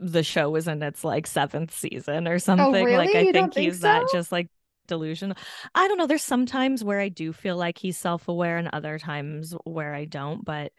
[0.00, 2.66] the show was in its like seventh season or oh, something.
[2.74, 2.96] Oh, really?
[3.06, 3.86] Like I you think he's so?
[3.86, 4.48] that just like
[4.88, 5.34] delusion.
[5.76, 6.08] I don't know.
[6.08, 10.06] There's some times where I do feel like he's self-aware and other times where I
[10.06, 10.44] don't.
[10.44, 10.72] But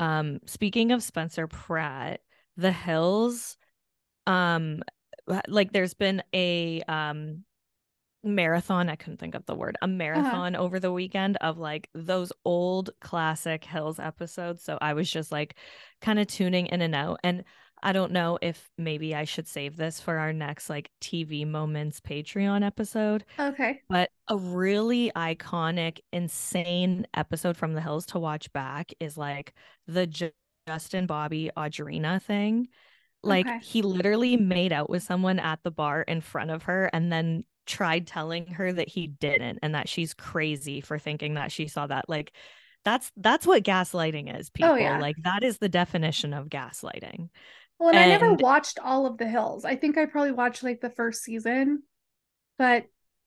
[0.00, 2.20] um speaking of Spencer Pratt,
[2.56, 3.58] the hills,
[4.26, 4.82] um
[5.48, 7.44] like there's been a um
[8.24, 9.92] marathon i couldn't think of the word a uh-huh.
[9.92, 10.64] marathon uh-huh.
[10.64, 15.54] over the weekend of like those old classic hills episodes so i was just like
[16.00, 17.44] kind of tuning in and out and
[17.82, 22.00] i don't know if maybe i should save this for our next like tv moments
[22.00, 28.92] patreon episode okay but a really iconic insane episode from the hills to watch back
[29.00, 29.54] is like
[29.86, 30.32] the J-
[30.66, 32.68] justin bobby audrina thing
[33.24, 33.58] like okay.
[33.60, 37.44] he literally made out with someone at the bar in front of her and then
[37.66, 41.86] tried telling her that he didn't and that she's crazy for thinking that she saw
[41.86, 42.32] that like
[42.84, 45.00] that's that's what gaslighting is oh, people oh, yeah.
[45.00, 47.28] like that is the definition of gaslighting.
[47.78, 49.64] Well and, and, i never watched all of the hills.
[49.64, 51.82] I think i probably watched like the first season
[52.58, 52.84] but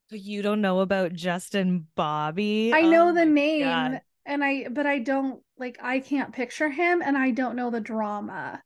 [0.10, 2.71] you don't know about justin bobby?
[2.73, 4.02] I know oh the name God.
[4.26, 7.82] and i but i don't like i can't picture him and i don't know the
[7.82, 8.62] drama.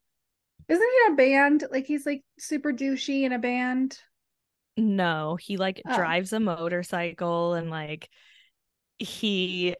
[0.67, 1.63] Isn't he in a band?
[1.69, 3.97] Like he's like super douchey in a band
[4.81, 5.95] no, he like oh.
[5.95, 8.09] drives a motorcycle and like
[8.99, 9.75] he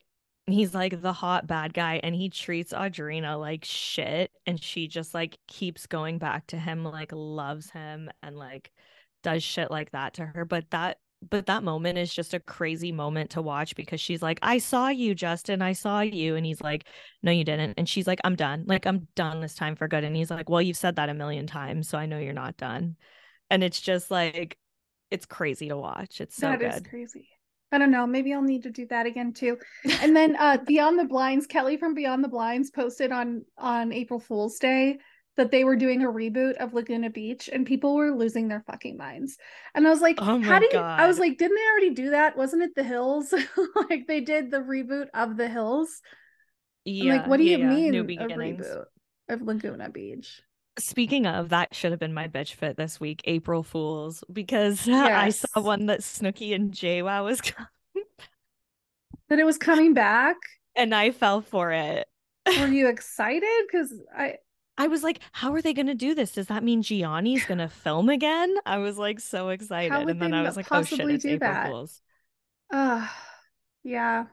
[0.48, 5.14] he's like the hot bad guy and he treats Audrina like shit and she just
[5.14, 8.72] like keeps going back to him like loves him and like
[9.24, 10.46] does shit like that to her.
[10.46, 10.98] But that
[11.30, 14.90] but that moment is just a crazy moment to watch because she's like I saw
[14.90, 15.62] you Justin.
[15.62, 16.36] I saw you.
[16.36, 16.88] And he's like
[17.24, 17.76] no you didn't.
[17.78, 18.66] And she's like I'm done.
[18.68, 20.04] Like I'm done this time for good.
[20.04, 22.58] And he's like well you've said that a million times so I know you're not
[22.58, 22.96] done.
[23.50, 24.58] And it's just like
[25.12, 26.22] it's crazy to watch.
[26.22, 26.90] It's so that good.
[26.90, 27.28] crazy.
[27.72, 28.06] I don't know.
[28.06, 29.58] Maybe I'll need to do that again too.
[30.02, 34.20] And then uh Beyond the Blinds, Kelly from Beyond the Blinds posted on on April
[34.20, 34.98] Fool's Day
[35.38, 38.98] that they were doing a reboot of Laguna Beach and people were losing their fucking
[38.98, 39.38] minds.
[39.74, 42.36] And I was like, oh how did I was like, didn't they already do that?
[42.36, 43.34] Wasn't it the hills?
[43.90, 46.02] like they did the reboot of the hills.
[46.84, 47.14] Yeah.
[47.14, 47.70] I'm like, what do yeah, you yeah.
[47.70, 48.86] mean New a reboot
[49.30, 50.42] of Laguna Beach?
[50.82, 55.16] Speaking of, that should have been my bitch fit this week, April Fools, because yes.
[55.16, 57.68] I saw one that Snooki and JWoww was coming.
[59.30, 60.36] That it was coming back?
[60.76, 62.08] And I fell for it.
[62.48, 63.66] Were you excited?
[63.72, 64.38] Because I
[64.78, 66.32] I was like, how are they going to do this?
[66.32, 68.56] Does that mean Jionni's going to film again?
[68.66, 70.10] I was like so excited.
[70.10, 71.70] And then I was like, oh shit, it's April that?
[71.70, 72.02] Fools.
[72.74, 73.08] Uh,
[73.84, 74.26] yeah.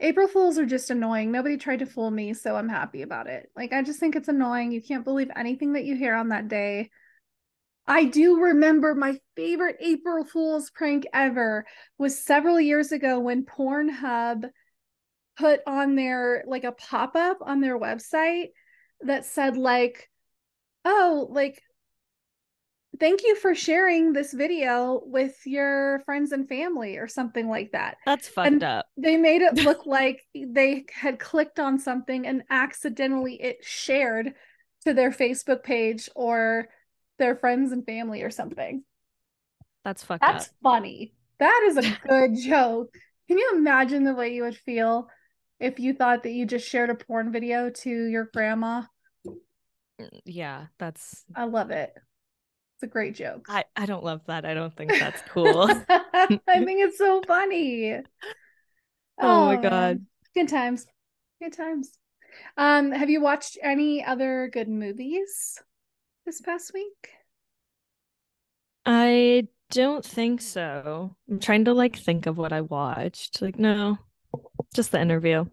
[0.00, 1.32] April Fools are just annoying.
[1.32, 3.50] Nobody tried to fool me, so I'm happy about it.
[3.56, 4.70] Like, I just think it's annoying.
[4.70, 6.90] You can't believe anything that you hear on that day.
[7.86, 11.64] I do remember my favorite April Fool's prank ever
[11.96, 14.44] was several years ago when Pornhub
[15.38, 18.48] put on their like a pop up on their website
[19.00, 20.10] that said, like,
[20.84, 21.60] oh, like
[22.98, 27.96] thank you for sharing this video with your friends and family or something like that.
[28.06, 28.86] That's fucked and up.
[28.96, 34.34] They made it look like they had clicked on something and accidentally it shared
[34.84, 36.68] to their Facebook page or
[37.18, 38.84] their friends and family or something.
[39.84, 40.52] That's fucked That's up.
[40.62, 41.14] funny.
[41.38, 42.94] That is a good joke.
[43.28, 45.08] Can you imagine the way you would feel
[45.60, 48.82] if you thought that you just shared a porn video to your grandma.
[50.00, 51.92] Mm, yeah, that's I love it.
[52.78, 53.46] It's a great joke.
[53.48, 54.44] I, I don't love that.
[54.44, 55.68] I don't think that's cool.
[55.88, 57.94] I think it's so funny.
[57.94, 58.02] Oh,
[59.20, 60.06] oh my god.
[60.32, 60.86] Good times.
[61.42, 61.98] Good times.
[62.56, 65.60] Um, have you watched any other good movies
[66.24, 67.10] this past week?
[68.86, 71.16] I don't think so.
[71.28, 73.42] I'm trying to like think of what I watched.
[73.42, 73.98] Like, no,
[74.72, 75.46] just the interview.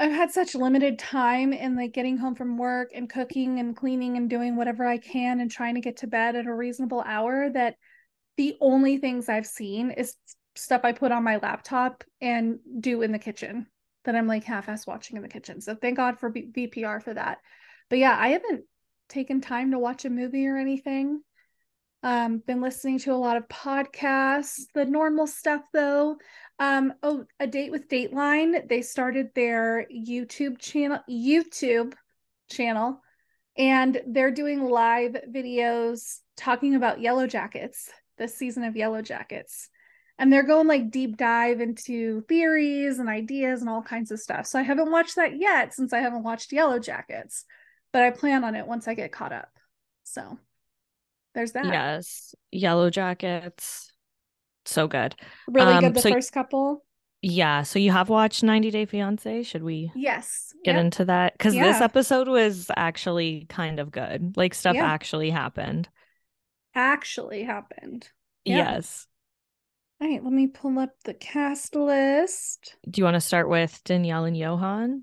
[0.00, 4.16] I've had such limited time in like getting home from work and cooking and cleaning
[4.16, 7.50] and doing whatever I can and trying to get to bed at a reasonable hour
[7.50, 7.74] that
[8.38, 10.16] the only things I've seen is
[10.56, 13.66] stuff I put on my laptop and do in the kitchen
[14.06, 15.60] that I'm like half-ass watching in the kitchen.
[15.60, 17.36] So thank God for VPR for that.
[17.90, 18.64] But yeah, I haven't
[19.10, 21.20] taken time to watch a movie or anything.
[22.02, 26.16] Um, been listening to a lot of podcasts, the normal stuff though.
[26.58, 28.68] Um, oh, a date with Dateline.
[28.68, 31.94] They started their YouTube channel, YouTube
[32.50, 33.00] channel,
[33.56, 39.68] and they're doing live videos talking about Yellow Jackets, this season of Yellow Jackets.
[40.18, 44.46] And they're going like deep dive into theories and ideas and all kinds of stuff.
[44.46, 47.44] So I haven't watched that yet since I haven't watched Yellow Jackets,
[47.92, 49.50] but I plan on it once I get caught up.
[50.04, 50.38] So
[51.34, 51.66] there's that.
[51.66, 52.34] Yes.
[52.50, 53.92] Yellow Jackets.
[54.64, 55.14] So good.
[55.48, 56.84] Really um, good the so, first couple.
[57.22, 57.62] Yeah.
[57.62, 59.42] So you have watched 90 Day Fiance.
[59.42, 60.84] Should we yes get yep.
[60.84, 61.34] into that?
[61.34, 61.64] Because yeah.
[61.64, 64.36] this episode was actually kind of good.
[64.36, 64.86] Like stuff yeah.
[64.86, 65.88] actually happened.
[66.74, 68.08] Actually happened.
[68.44, 68.74] Yeah.
[68.74, 69.06] Yes.
[70.00, 72.76] All right, let me pull up the cast list.
[72.88, 75.02] Do you want to start with Danielle and Yohan?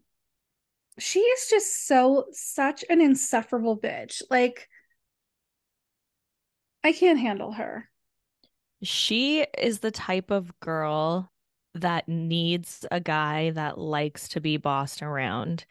[0.98, 4.24] She is just so such an insufferable bitch.
[4.32, 4.68] Like
[6.84, 7.90] I can't handle her.
[8.84, 11.32] She is the type of girl
[11.76, 15.66] that needs a guy that likes to be bossed around.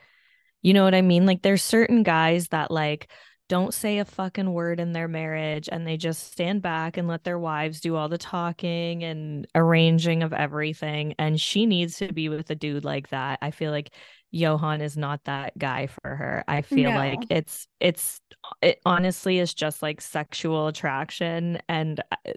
[0.62, 1.26] You know what I mean?
[1.26, 3.10] Like there's certain guys that like
[3.48, 7.22] don't say a fucking word in their marriage and they just stand back and let
[7.22, 12.28] their wives do all the talking and arranging of everything and she needs to be
[12.28, 13.38] with a dude like that.
[13.40, 13.92] I feel like
[14.34, 16.44] Yohan is not that guy for her.
[16.48, 16.96] I feel no.
[16.96, 18.20] like it's it's
[18.60, 22.32] it honestly is just like sexual attraction and uh,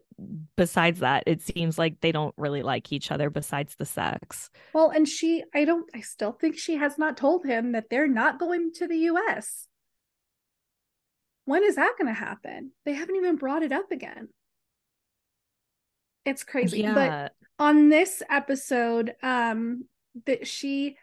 [0.56, 4.50] besides that it seems like they don't really like each other besides the sex.
[4.74, 8.08] Well, and she I don't I still think she has not told him that they're
[8.08, 9.68] not going to the US.
[11.46, 12.72] When is that going to happen?
[12.86, 14.30] They haven't even brought it up again.
[16.24, 16.82] It's crazy.
[16.82, 16.94] Yeah.
[16.94, 19.86] But on this episode um
[20.26, 20.98] that she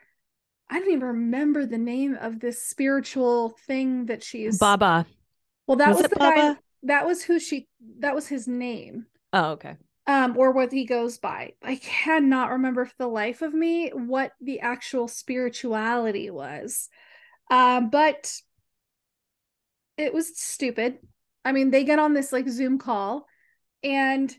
[0.69, 5.07] I don't even remember the name of this spiritual thing that she's Baba.
[5.67, 6.35] Well, that was, was the Baba?
[6.35, 6.57] guy.
[6.83, 7.69] That was who she.
[8.01, 9.07] That was his name.
[9.33, 9.77] Oh, okay.
[10.09, 11.55] Um, or what he goes by.
[11.63, 16.89] I cannot remember for the life of me what the actual spirituality was.
[17.51, 18.33] Um, but
[19.97, 20.99] it was stupid.
[21.45, 23.27] I mean, they get on this like Zoom call,
[23.83, 24.35] and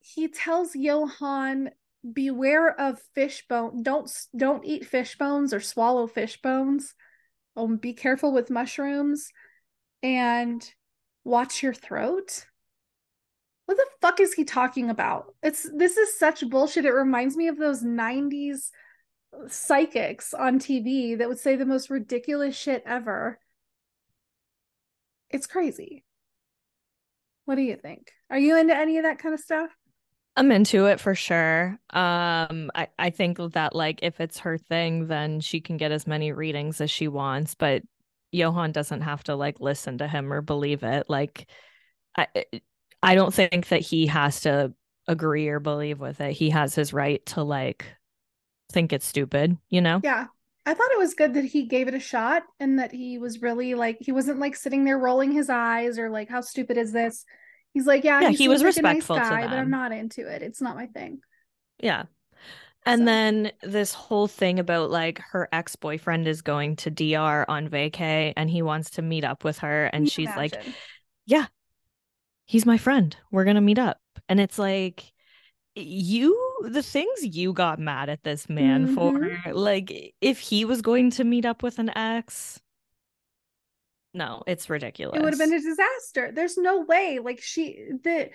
[0.00, 1.70] he tells Yohan
[2.12, 6.94] beware of fish bone don't don't eat fish bones or swallow fish bones.
[7.56, 9.30] Um, be careful with mushrooms
[10.02, 10.68] and
[11.24, 12.46] watch your throat.
[13.64, 15.34] What the fuck is he talking about?
[15.42, 16.84] It's this is such bullshit.
[16.84, 18.70] It reminds me of those 90s
[19.48, 23.38] psychics on tv that would say the most ridiculous shit ever.
[25.30, 26.04] It's crazy.
[27.44, 28.12] What do you think?
[28.30, 29.70] Are you into any of that kind of stuff
[30.36, 31.78] I'm into it for sure.
[31.90, 36.06] Um, I, I think that like if it's her thing, then she can get as
[36.06, 37.82] many readings as she wants, but
[38.34, 41.06] Yohan doesn't have to like listen to him or believe it.
[41.08, 41.46] Like
[42.16, 42.26] I
[43.02, 44.74] I don't think that he has to
[45.08, 46.32] agree or believe with it.
[46.32, 47.86] He has his right to like
[48.72, 50.00] think it's stupid, you know?
[50.02, 50.26] Yeah.
[50.66, 53.40] I thought it was good that he gave it a shot and that he was
[53.40, 56.92] really like he wasn't like sitting there rolling his eyes or like how stupid is
[56.92, 57.24] this?
[57.74, 59.50] He's like, yeah, yeah he was respectful nice guy, to them.
[59.50, 60.42] but I'm not into it.
[60.42, 61.20] It's not my thing.
[61.78, 62.04] Yeah.
[62.86, 63.04] And so.
[63.04, 68.32] then this whole thing about like her ex boyfriend is going to DR on vacay
[68.36, 69.86] and he wants to meet up with her.
[69.86, 70.60] And she's imagine?
[70.64, 70.74] like,
[71.26, 71.46] Yeah,
[72.46, 73.14] he's my friend.
[73.30, 73.98] We're going to meet up.
[74.28, 75.12] And it's like,
[75.74, 78.94] you, the things you got mad at this man mm-hmm.
[78.94, 82.60] for, like, if he was going to meet up with an ex,
[84.16, 85.18] no, it's ridiculous.
[85.18, 86.32] It would have been a disaster.
[86.32, 87.18] There's no way.
[87.22, 88.30] Like she the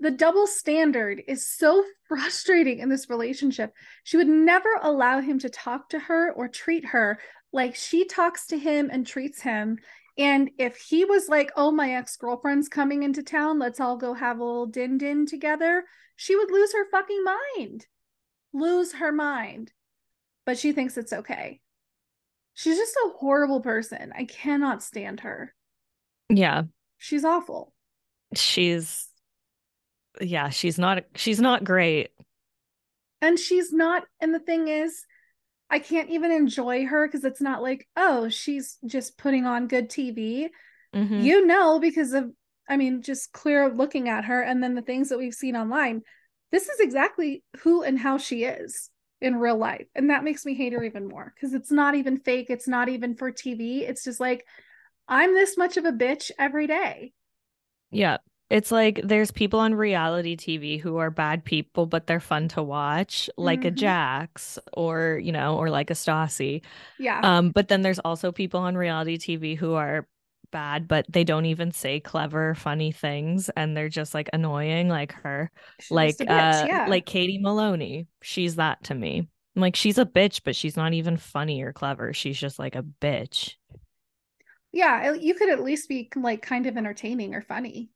[0.00, 3.72] the double standard is so frustrating in this relationship.
[4.04, 7.18] She would never allow him to talk to her or treat her
[7.52, 9.78] like she talks to him and treats him.
[10.18, 14.12] And if he was like, oh, my ex girlfriend's coming into town, let's all go
[14.14, 15.84] have a little din din together,
[16.16, 17.86] she would lose her fucking mind.
[18.52, 19.72] Lose her mind.
[20.44, 21.61] but she thinks it's okay.
[22.54, 24.12] She's just a horrible person.
[24.16, 25.54] I cannot stand her.
[26.28, 26.64] Yeah.
[26.98, 27.72] She's awful.
[28.34, 29.08] She's
[30.20, 32.10] yeah, she's not she's not great.
[33.20, 35.04] And she's not and the thing is
[35.72, 39.88] I can't even enjoy her because it's not like, oh, she's just putting on good
[39.88, 40.48] TV.
[40.94, 41.20] Mm-hmm.
[41.22, 42.30] You know, because of,
[42.68, 46.02] I mean, just clear looking at her and then the things that we've seen online.
[46.50, 48.90] This is exactly who and how she is
[49.22, 49.86] in real life.
[49.94, 52.50] And that makes me hate her even more because it's not even fake.
[52.50, 53.88] It's not even for TV.
[53.88, 54.44] It's just like,
[55.08, 57.12] I'm this much of a bitch every day.
[57.90, 58.18] Yeah.
[58.50, 62.62] It's like there's people on reality TV who are bad people, but they're fun to
[62.62, 63.68] watch, like mm-hmm.
[63.68, 66.60] a Jax or, you know, or like a Stassi.
[66.98, 67.20] Yeah.
[67.22, 70.06] Um, but then there's also people on reality TV who are
[70.52, 75.12] bad, but they don't even say clever, funny things and they're just like annoying like
[75.12, 75.50] her.
[75.80, 76.86] She's like bitch, uh yeah.
[76.88, 78.06] like Katie Maloney.
[78.22, 79.28] She's that to me.
[79.56, 82.12] I'm like she's a bitch, but she's not even funny or clever.
[82.12, 83.54] She's just like a bitch.
[84.72, 87.90] Yeah, you could at least be like kind of entertaining or funny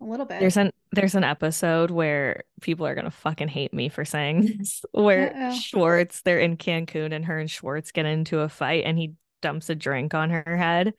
[0.00, 0.40] a little bit.
[0.40, 4.84] There's an there's an episode where people are gonna fucking hate me for saying this,
[4.92, 5.54] where Uh-oh.
[5.54, 9.70] Schwartz they're in Cancun and her and Schwartz get into a fight and he dumps
[9.70, 10.94] a drink on her head,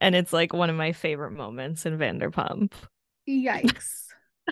[0.00, 2.72] and it's like one of my favorite moments in Vanderpump.
[3.28, 4.06] Yikes!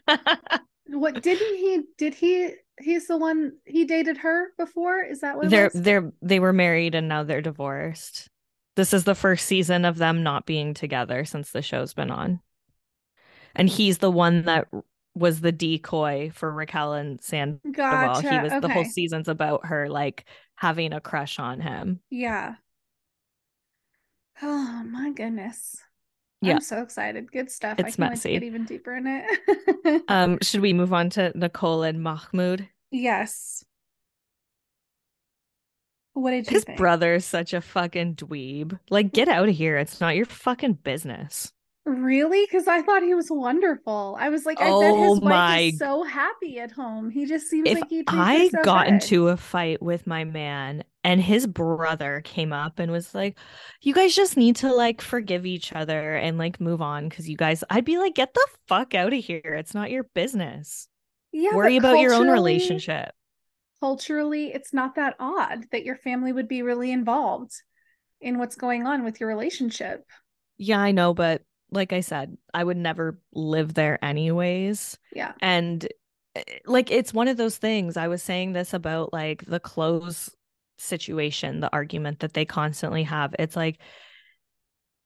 [0.87, 1.83] what didn't he?
[1.97, 2.51] Did he?
[2.81, 5.03] He's the one he dated her before.
[5.03, 8.29] Is that what they're they're they were married and now they're divorced.
[8.77, 12.41] This is the first season of them not being together since the show's been on
[13.59, 14.69] and he's the one that
[15.15, 17.73] was the decoy for Raquel and Sandoval.
[17.73, 18.31] Gotcha.
[18.31, 18.61] He was okay.
[18.61, 22.01] the whole season's about her like having a crush on him.
[22.09, 22.55] Yeah.
[24.43, 25.77] Oh my goodness.
[26.41, 26.55] Yeah.
[26.55, 27.33] I'm so excited.
[27.33, 27.79] Good stuff.
[27.79, 28.33] It's I can't messy.
[28.33, 30.03] get even deeper in it.
[30.09, 32.69] um, should we move on to Nicole and Mahmoud?
[32.91, 33.65] Yes.
[36.15, 36.79] What did you His think?
[36.79, 38.79] brother's such a fucking dweeb.
[38.91, 39.79] Like, get out of here.
[39.79, 41.53] It's not your fucking business.
[41.89, 42.45] Really?
[42.45, 44.15] Because I thought he was wonderful.
[44.21, 45.59] I was like, I oh bet his wife my...
[45.61, 47.09] is so happy at home.
[47.09, 48.05] He just seems if like he.
[48.07, 48.95] I so got good.
[48.95, 53.39] into a fight with my man, and his brother came up and was like,
[53.81, 57.39] "You guys just need to like forgive each other and like move on." Because you
[57.39, 59.57] guys, I'd be like, "Get the fuck out of here!
[59.59, 60.89] It's not your business.
[61.33, 63.13] Yeah, worry about your own relationship."
[63.81, 67.53] Culturally, it's not that odd that your family would be really involved
[68.21, 70.05] in what's going on with your relationship.
[70.59, 74.99] Yeah, I know, but like I said, I would never live there anyways.
[75.13, 75.33] Yeah.
[75.41, 75.87] And
[76.35, 77.97] eh, like it's one of those things.
[77.97, 80.31] I was saying this about like the clothes
[80.79, 83.35] situation, the argument that they constantly have.
[83.39, 83.79] It's like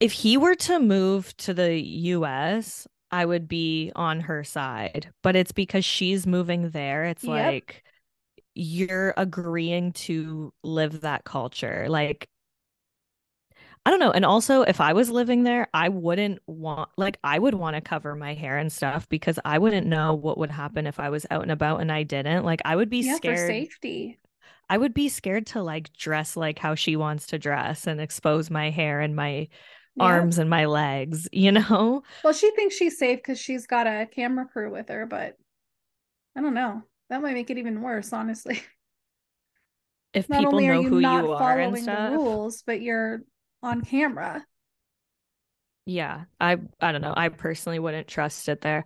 [0.01, 5.11] if he were to move to the US, I would be on her side.
[5.23, 7.05] But it's because she's moving there.
[7.05, 7.33] It's yep.
[7.33, 7.85] like
[8.55, 11.87] you're agreeing to live that culture.
[11.89, 12.29] Like
[13.85, 14.13] I don't know.
[14.13, 17.81] And also, if I was living there, I wouldn't want, like, I would want to
[17.81, 21.27] cover my hair and stuff because I wouldn't know what would happen if I was
[21.31, 22.45] out and about and I didn't.
[22.45, 23.39] Like, I would be yeah, scared.
[23.39, 24.21] For safety.
[24.71, 28.51] I would be scared to like dress like how she wants to dress and expose
[28.51, 29.49] my hair and my
[29.97, 30.05] yeah.
[30.05, 32.03] arms and my legs, you know?
[32.25, 35.35] Well, she thinks she's safe because she's got a camera crew with her, but
[36.37, 36.83] I don't know.
[37.11, 38.63] That might make it even worse, honestly.
[40.15, 42.11] If not people know you who you are and stuff.
[42.11, 43.23] the rules, but you're
[43.63, 44.45] on camera.
[45.87, 47.15] Yeah, I I don't know.
[47.17, 48.85] I personally wouldn't trust it there.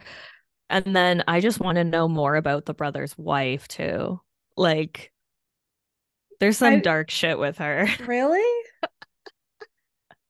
[0.68, 4.20] And then I just want to know more about the brother's wife too.
[4.56, 5.12] Like
[6.40, 7.86] there's some I, dark shit with her.
[8.06, 8.42] Really?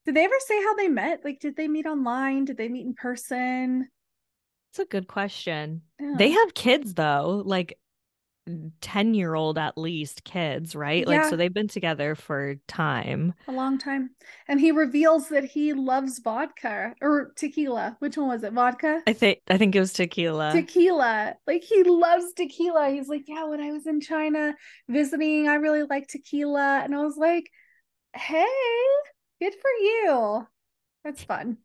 [0.05, 1.25] did they ever say how they met?
[1.25, 2.45] Like did they meet online?
[2.45, 3.89] Did they meet in person?
[4.71, 5.83] It's a good question.
[6.01, 6.15] Yeah.
[6.19, 7.43] They have kids though.
[7.45, 7.79] Like
[8.81, 11.05] 10 year old at least kids right?
[11.07, 11.17] Yeah.
[11.23, 13.35] like so they've been together for time.
[13.49, 14.11] A long time.
[14.49, 17.97] And he reveals that he loves vodka or tequila.
[17.99, 19.03] Which one was it vodka?
[19.07, 20.53] I think i think it was tequila.
[20.53, 21.35] Tequila.
[21.47, 22.91] Like he loves tequila.
[22.91, 24.55] He's like yeah when i was in china
[24.89, 26.83] visiting i really like tequila.
[26.85, 27.51] And i was like
[28.15, 28.47] hey
[29.41, 30.47] good for you.
[31.05, 31.59] That's fun.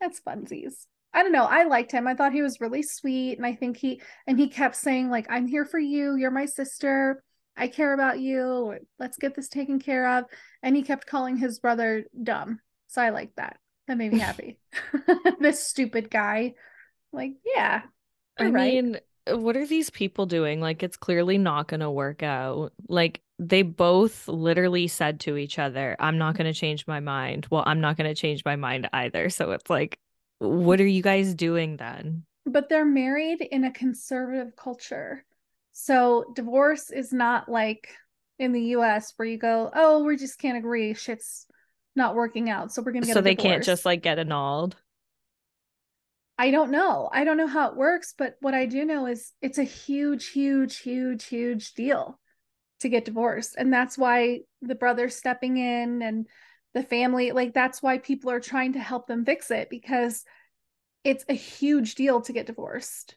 [0.00, 0.74] That's funsies
[1.12, 1.44] I don't know.
[1.44, 2.06] I liked him.
[2.06, 3.38] I thought he was really sweet.
[3.38, 6.16] And I think he, and he kept saying, like, I'm here for you.
[6.16, 7.22] You're my sister.
[7.56, 8.76] I care about you.
[8.98, 10.24] Let's get this taken care of.
[10.62, 12.60] And he kept calling his brother dumb.
[12.88, 13.58] So I like that.
[13.86, 14.58] That made me happy.
[15.40, 16.54] this stupid guy.
[17.12, 17.82] Like, yeah.
[18.38, 18.84] I right.
[18.84, 20.60] mean, what are these people doing?
[20.60, 22.72] Like, it's clearly not going to work out.
[22.88, 27.46] Like, they both literally said to each other, I'm not going to change my mind.
[27.50, 29.30] Well, I'm not going to change my mind either.
[29.30, 29.98] So it's like,
[30.38, 32.24] what are you guys doing then?
[32.46, 35.24] But they're married in a conservative culture.
[35.72, 37.88] So divorce is not like
[38.38, 40.94] in the US where you go, oh, we just can't agree.
[40.94, 41.46] Shit's
[41.94, 42.72] not working out.
[42.72, 43.24] So we're going to get divorced.
[43.24, 43.52] So they divorce.
[43.52, 44.76] can't just like get annulled.
[46.38, 47.10] I don't know.
[47.12, 50.28] I don't know how it works, but what I do know is it's a huge,
[50.28, 52.20] huge, huge, huge deal
[52.80, 53.56] to get divorced.
[53.58, 56.28] And that's why the brother stepping in and
[56.74, 60.24] the family, like, that's why people are trying to help them fix it because
[61.04, 63.16] it's a huge deal to get divorced.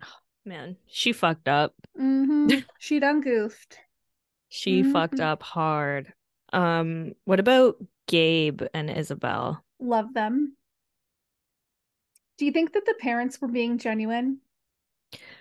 [0.44, 1.74] Man, she fucked up.
[1.98, 2.60] Mm-hmm.
[2.78, 3.78] she done goofed.
[4.48, 4.92] she mm-hmm.
[4.92, 6.12] fucked up hard.
[6.52, 9.64] Um, what about Gabe and Isabel?
[9.80, 10.56] Love them.
[12.38, 14.38] Do you think that the parents were being genuine?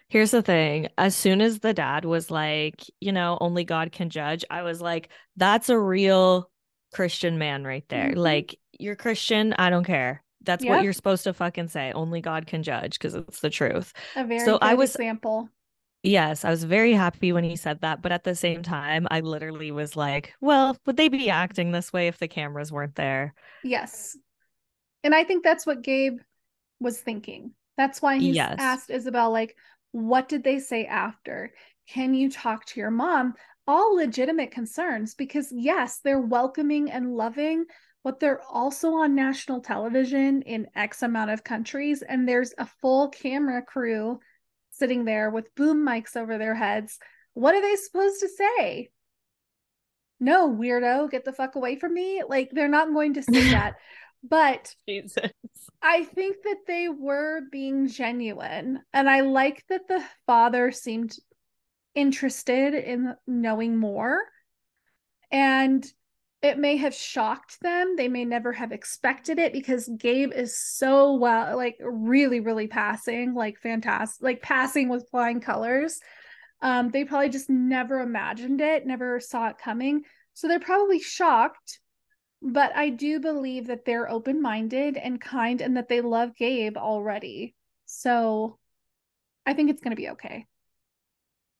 [0.07, 0.89] Here's the thing.
[0.97, 4.79] As soon as the dad was like, you know, only God can judge, I was
[4.81, 6.51] like, that's a real
[6.93, 8.09] Christian man right there.
[8.09, 8.19] Mm-hmm.
[8.19, 10.23] Like, you're Christian, I don't care.
[10.45, 10.71] That's yep.
[10.71, 11.91] what you're supposed to fucking say.
[11.93, 13.93] Only God can judge because it's the truth.
[14.15, 15.49] A very so I was example.
[16.03, 19.21] Yes, I was very happy when he said that, but at the same time, I
[19.21, 23.33] literally was like, well, would they be acting this way if the cameras weren't there?
[23.63, 24.17] Yes.
[25.05, 26.17] And I think that's what Gabe
[26.81, 27.51] was thinking.
[27.77, 28.57] That's why he yes.
[28.59, 29.55] asked Isabel, like,
[29.93, 31.53] what did they say after?
[31.87, 33.35] Can you talk to your mom?
[33.67, 37.65] All legitimate concerns because, yes, they're welcoming and loving,
[38.03, 42.01] but they're also on national television in X amount of countries.
[42.01, 44.19] And there's a full camera crew
[44.71, 46.99] sitting there with boom mics over their heads.
[47.33, 48.89] What are they supposed to say?
[50.19, 52.23] No, weirdo, get the fuck away from me.
[52.27, 53.75] Like, they're not going to say that.
[54.23, 55.31] But Jesus.
[55.81, 58.81] I think that they were being genuine.
[58.93, 61.15] And I like that the father seemed
[61.95, 64.21] interested in knowing more.
[65.31, 65.85] And
[66.41, 67.95] it may have shocked them.
[67.95, 73.33] They may never have expected it because Gabe is so well, like really, really passing,
[73.33, 75.99] like fantastic, like passing with flying colors.
[76.61, 80.03] Um, they probably just never imagined it, never saw it coming.
[80.33, 81.79] So they're probably shocked
[82.43, 86.75] but I do believe that they're open minded and kind and that they love Gabe
[86.75, 87.55] already.
[87.85, 88.59] So
[89.45, 90.45] I think it's going to be okay.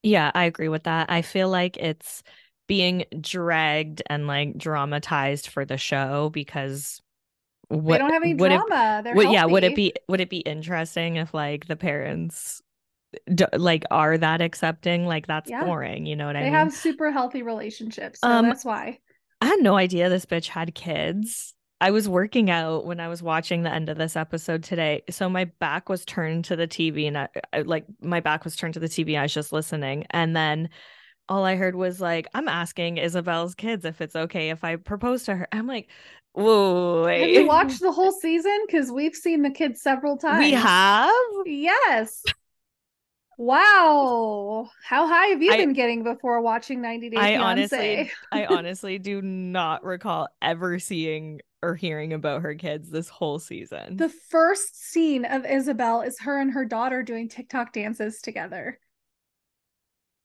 [0.04, 1.10] Yeah, I agree with that.
[1.10, 2.22] I feel like it's
[2.66, 7.00] being dragged and like dramatized for the show because
[7.68, 9.02] what, they don't have any drama.
[9.04, 12.62] It, would, yeah, would it be would it be interesting if like the parents
[13.34, 15.06] do, like are that accepting?
[15.06, 15.64] Like that's yeah.
[15.64, 16.06] boring.
[16.06, 16.52] You know what they I mean?
[16.52, 18.98] They have super healthy relationships, so um, that's why.
[19.40, 21.54] I had no idea this bitch had kids.
[21.80, 25.02] I was working out when I was watching the end of this episode today.
[25.10, 28.56] So my back was turned to the TV and I, I, like my back was
[28.56, 29.18] turned to the TV.
[29.18, 30.06] I was just listening.
[30.10, 30.70] And then
[31.28, 35.24] all I heard was like, I'm asking Isabel's kids if it's okay if I propose
[35.24, 35.48] to her.
[35.52, 35.88] I'm like,
[36.32, 37.04] whoa.
[37.04, 37.20] Wait.
[37.20, 38.58] Have you watched the whole season?
[38.66, 40.44] Because we've seen the kids several times.
[40.44, 41.12] We have?
[41.44, 42.22] Yes.
[43.36, 44.70] Wow.
[44.84, 48.98] How high have you I, been getting before watching 90 Days I honestly I honestly
[48.98, 53.96] do not recall ever seeing or hearing about her kids this whole season.
[53.96, 58.78] The first scene of Isabel is her and her daughter doing TikTok dances together.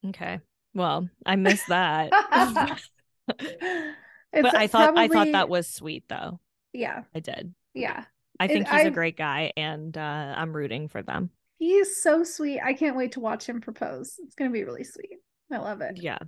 [0.08, 0.40] Okay.
[0.74, 2.12] Well, I missed that.
[3.28, 5.04] but I thought probably...
[5.04, 6.40] I thought that was sweet though.
[6.74, 7.04] Yeah.
[7.16, 7.54] I did.
[7.74, 8.04] Yeah.
[8.40, 8.88] I think it, he's I...
[8.88, 11.30] a great guy and uh, I'm rooting for them.
[11.58, 12.60] He's so sweet.
[12.64, 14.16] I can't wait to watch him propose.
[14.20, 15.18] It's going to be really sweet.
[15.52, 16.02] I love it.
[16.02, 16.20] Yeah.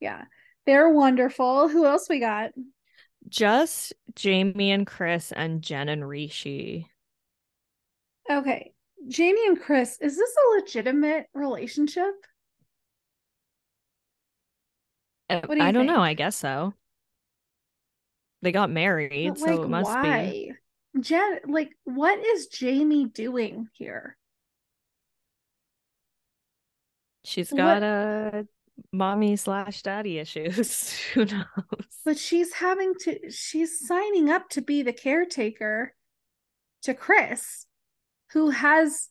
[0.00, 0.24] Yeah.
[0.66, 1.68] They're wonderful.
[1.68, 2.50] Who else we got?
[3.28, 6.88] Just Jamie and Chris and Jen and Rishi.
[8.30, 8.72] Okay.
[9.08, 12.14] Jamie and Chris, is this a legitimate relationship?
[15.28, 16.00] Uh, do I don't know.
[16.00, 16.74] I guess so.
[18.42, 20.30] They got married, but, like, so it must why?
[20.30, 20.52] be.
[21.00, 24.16] Jen, like, what is Jamie doing here?
[27.24, 28.46] She's got a
[28.92, 30.90] mommy slash daddy issues.
[31.14, 31.44] Who knows?
[32.04, 35.94] But she's having to, she's signing up to be the caretaker
[36.82, 37.66] to Chris,
[38.32, 39.08] who has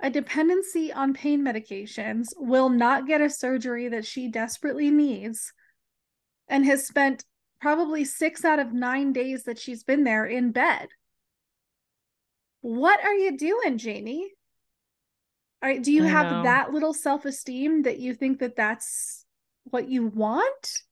[0.00, 5.52] a dependency on pain medications, will not get a surgery that she desperately needs,
[6.48, 7.24] and has spent
[7.60, 10.88] probably six out of nine days that she's been there in bed.
[12.60, 14.30] What are you doing, Jamie?
[15.62, 16.42] Are, do you I have know.
[16.42, 19.24] that little self esteem that you think that that's
[19.64, 20.82] what you want?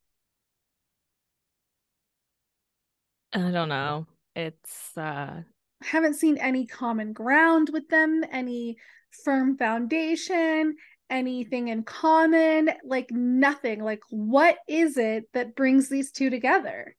[3.33, 4.07] I don't know.
[4.35, 5.43] It's uh
[5.83, 8.77] haven't seen any common ground with them, any
[9.25, 10.77] firm foundation,
[11.11, 13.83] anything in common, like nothing.
[13.83, 16.97] Like what is it that brings these two together?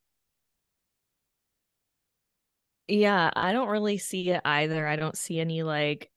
[2.88, 4.88] Yeah, I don't really see it either.
[4.88, 6.10] I don't see any like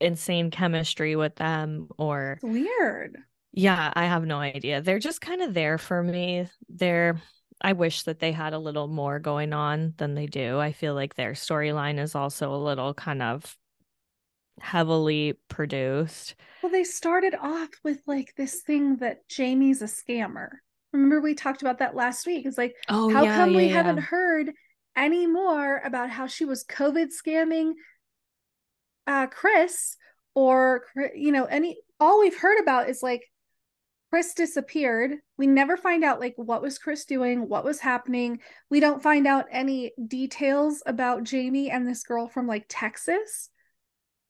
[0.00, 3.18] insane chemistry with them or it's weird.
[3.52, 4.80] Yeah, I have no idea.
[4.80, 6.48] They're just kind of there for me.
[6.68, 7.20] They're
[7.62, 10.58] I wish that they had a little more going on than they do.
[10.58, 13.56] I feel like their storyline is also a little kind of
[14.60, 16.36] heavily produced.
[16.62, 20.48] Well, they started off with like this thing that Jamie's a scammer.
[20.92, 22.46] Remember we talked about that last week.
[22.46, 23.74] It's like, oh, how yeah, come yeah, we yeah.
[23.74, 24.52] haven't heard
[24.96, 27.72] any more about how she was COVID scamming
[29.10, 29.96] uh Chris
[30.34, 30.84] or
[31.14, 33.24] you know any all we've heard about is like
[34.10, 35.12] Chris disappeared.
[35.36, 38.40] We never find out like what was Chris doing, what was happening.
[38.70, 43.50] We don't find out any details about Jamie and this girl from like Texas.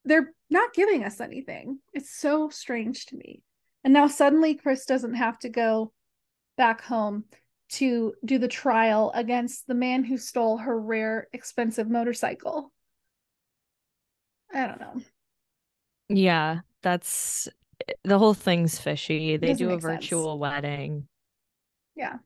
[0.05, 1.79] They're not giving us anything.
[1.93, 3.43] It's so strange to me.
[3.85, 5.93] And now suddenly Chris doesn't have to go
[6.59, 7.25] back home
[7.71, 12.73] to do the trial against the man who stole her rare expensive motorcycle.
[14.53, 15.03] I don't know.
[16.09, 17.49] Yeah, that's
[18.05, 19.37] the whole thing's fishy.
[19.37, 20.41] They do a virtual sense.
[20.41, 21.09] wedding.
[21.95, 22.19] Yeah.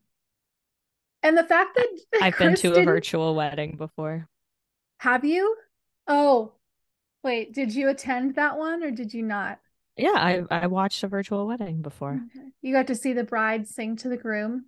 [1.23, 1.89] And the fact that
[2.23, 4.29] I've been to a virtual wedding before.
[4.99, 5.57] Have you?
[6.07, 6.53] Oh,
[7.23, 9.59] wait, did you attend that one or did you not?
[9.97, 12.21] Yeah, I I watched a virtual wedding before.
[12.37, 12.49] Okay.
[12.63, 14.67] You got to see the bride sing to the groom?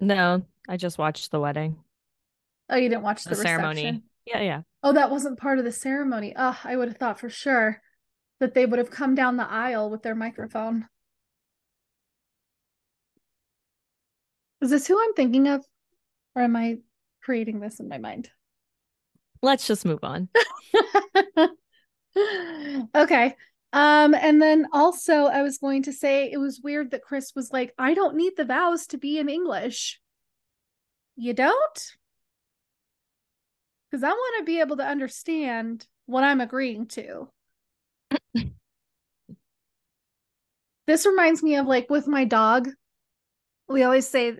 [0.00, 1.76] No, I just watched the wedding.
[2.70, 4.02] Oh, you didn't watch the, the ceremony.
[4.30, 4.62] Yeah, yeah.
[4.82, 6.32] Oh, that wasn't part of the ceremony.
[6.36, 7.82] Oh, I would have thought for sure
[8.38, 10.86] that they would have come down the aisle with their microphone.
[14.60, 15.64] Is this who I'm thinking of?
[16.34, 16.78] Or am I
[17.22, 18.30] creating this in my mind?
[19.42, 20.28] Let's just move on.
[22.94, 23.34] okay.
[23.72, 27.50] Um, and then also I was going to say it was weird that Chris was
[27.52, 30.00] like, I don't need the vows to be in English.
[31.16, 31.96] You don't?
[33.90, 37.28] Because I want to be able to understand what I'm agreeing to.
[40.86, 42.68] this reminds me of like with my dog.
[43.68, 44.36] We always say,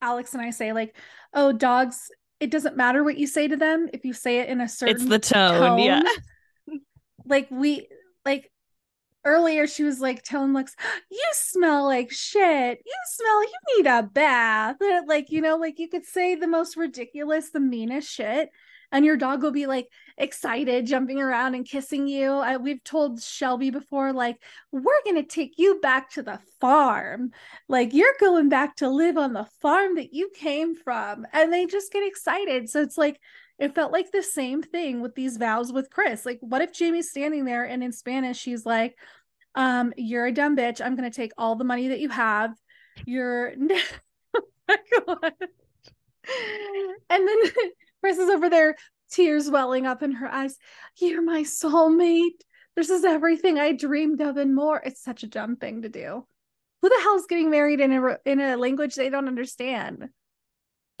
[0.00, 0.96] Alex and I say, like,
[1.34, 4.60] oh, dogs, it doesn't matter what you say to them if you say it in
[4.60, 5.78] a certain It's the tone, tone.
[5.78, 6.02] yeah.
[7.24, 7.88] like we
[8.24, 8.50] like
[9.24, 10.74] earlier she was like telling Lux,
[11.10, 12.80] you smell like shit.
[12.84, 14.76] You smell you need a bath.
[15.06, 18.50] Like, you know, like you could say the most ridiculous, the meanest shit
[18.92, 22.32] and your dog will be like excited jumping around and kissing you.
[22.32, 27.30] I, we've told shelby before like we're going to take you back to the farm.
[27.68, 31.26] Like you're going back to live on the farm that you came from.
[31.32, 32.68] And they just get excited.
[32.70, 33.20] So it's like
[33.58, 36.24] it felt like the same thing with these vows with chris.
[36.24, 38.96] Like what if jamie's standing there and in spanish she's like
[39.54, 40.80] um you're a dumb bitch.
[40.84, 42.54] I'm going to take all the money that you have.
[43.04, 43.52] You're
[44.34, 44.76] oh my
[45.06, 45.32] god.
[47.10, 47.38] And then
[48.00, 48.76] Chris is over there,
[49.10, 50.56] tears welling up in her eyes.
[51.00, 52.40] You're my soulmate.
[52.76, 54.80] This is everything I dreamed of and more.
[54.84, 56.26] It's such a dumb thing to do.
[56.80, 60.10] Who the hell is getting married in a in a language they don't understand?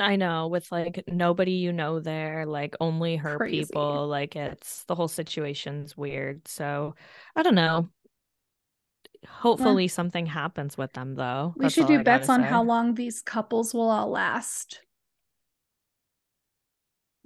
[0.00, 3.64] I know, with like nobody you know there, like only her Crazy.
[3.64, 4.08] people.
[4.08, 6.46] Like it's the whole situation's weird.
[6.48, 6.94] So
[7.36, 7.88] I don't know.
[9.26, 9.90] Hopefully yeah.
[9.90, 11.54] something happens with them though.
[11.56, 12.48] We That's should do bets on say.
[12.48, 14.80] how long these couples will all last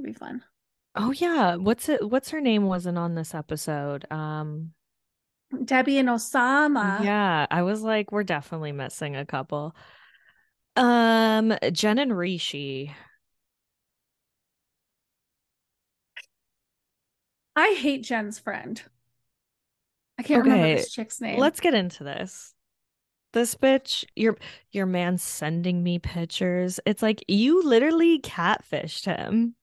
[0.02, 0.42] be fun.
[0.94, 2.08] Oh yeah, what's it?
[2.08, 2.64] What's her name?
[2.64, 4.04] Wasn't on this episode.
[4.10, 4.72] Um,
[5.64, 7.02] Debbie and Osama.
[7.02, 9.74] Yeah, I was like, we're definitely missing a couple.
[10.76, 12.94] Um, Jen and Rishi.
[17.54, 18.82] I hate Jen's friend.
[20.18, 21.38] I can't okay, remember this chick's name.
[21.38, 22.54] Let's get into this.
[23.32, 24.36] This bitch, your
[24.72, 26.80] your man sending me pictures.
[26.84, 29.54] It's like you literally catfished him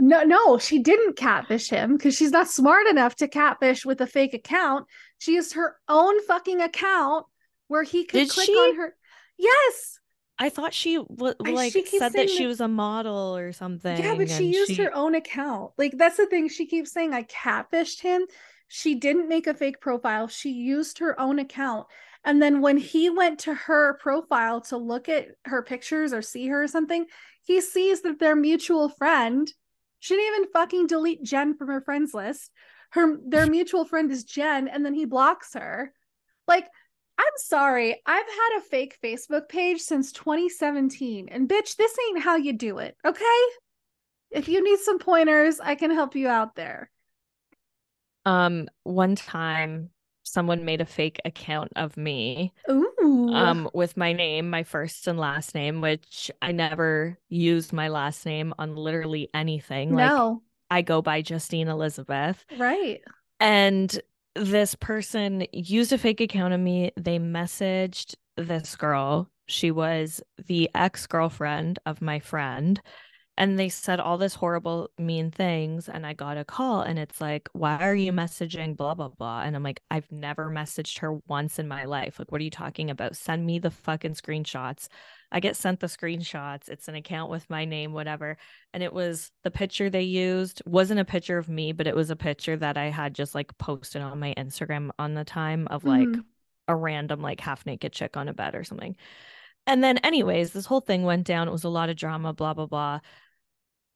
[0.00, 4.06] no, no, she didn't catfish him because she's not smart enough to catfish with a
[4.06, 4.86] fake account.
[5.18, 7.26] She used her own fucking account
[7.68, 8.52] where he could Did click she?
[8.52, 8.94] on her.
[9.38, 9.98] Yes.
[10.38, 13.96] I thought she was like she said that she was a model or something.
[13.96, 14.82] Yeah, but she used she...
[14.82, 15.72] her own account.
[15.78, 16.48] Like that's the thing.
[16.48, 18.26] She keeps saying I catfished him.
[18.68, 20.28] She didn't make a fake profile.
[20.28, 21.86] She used her own account.
[22.24, 26.48] And then when he went to her profile to look at her pictures or see
[26.48, 27.06] her or something,
[27.44, 29.50] he sees that their mutual friend,
[30.00, 32.50] she didn't even fucking delete Jen from her friends list.
[32.90, 35.92] Her their mutual friend is Jen, and then he blocks her.
[36.48, 36.66] Like,
[37.18, 42.36] I'm sorry, I've had a fake Facebook page since 2017, and bitch, this ain't how
[42.36, 43.24] you do it, okay?
[44.30, 46.90] If you need some pointers, I can help you out there.
[48.26, 49.90] Um, one time
[50.26, 53.30] someone made a fake account of me Ooh.
[53.32, 58.26] um with my name my first and last name which i never used my last
[58.26, 60.28] name on literally anything no.
[60.32, 60.38] like
[60.70, 63.02] i go by justine elizabeth right
[63.40, 64.00] and
[64.36, 66.92] this person used a fake account of me.
[66.96, 69.30] They messaged this girl.
[69.46, 72.80] She was the ex girlfriend of my friend
[73.38, 77.20] and they said all this horrible mean things and i got a call and it's
[77.20, 78.76] like why are you messaging?
[78.76, 82.18] blah blah blah and i'm like i've never messaged her once in my life.
[82.18, 83.16] Like what are you talking about?
[83.16, 84.88] Send me the fucking screenshots.
[85.32, 86.68] I get sent the screenshots.
[86.68, 88.36] It's an account with my name whatever
[88.72, 92.10] and it was the picture they used wasn't a picture of me but it was
[92.10, 95.84] a picture that i had just like posted on my instagram on the time of
[95.84, 96.20] like mm-hmm.
[96.68, 98.96] a random like half naked chick on a bed or something.
[99.68, 101.48] And then anyways this whole thing went down.
[101.48, 103.00] It was a lot of drama blah blah blah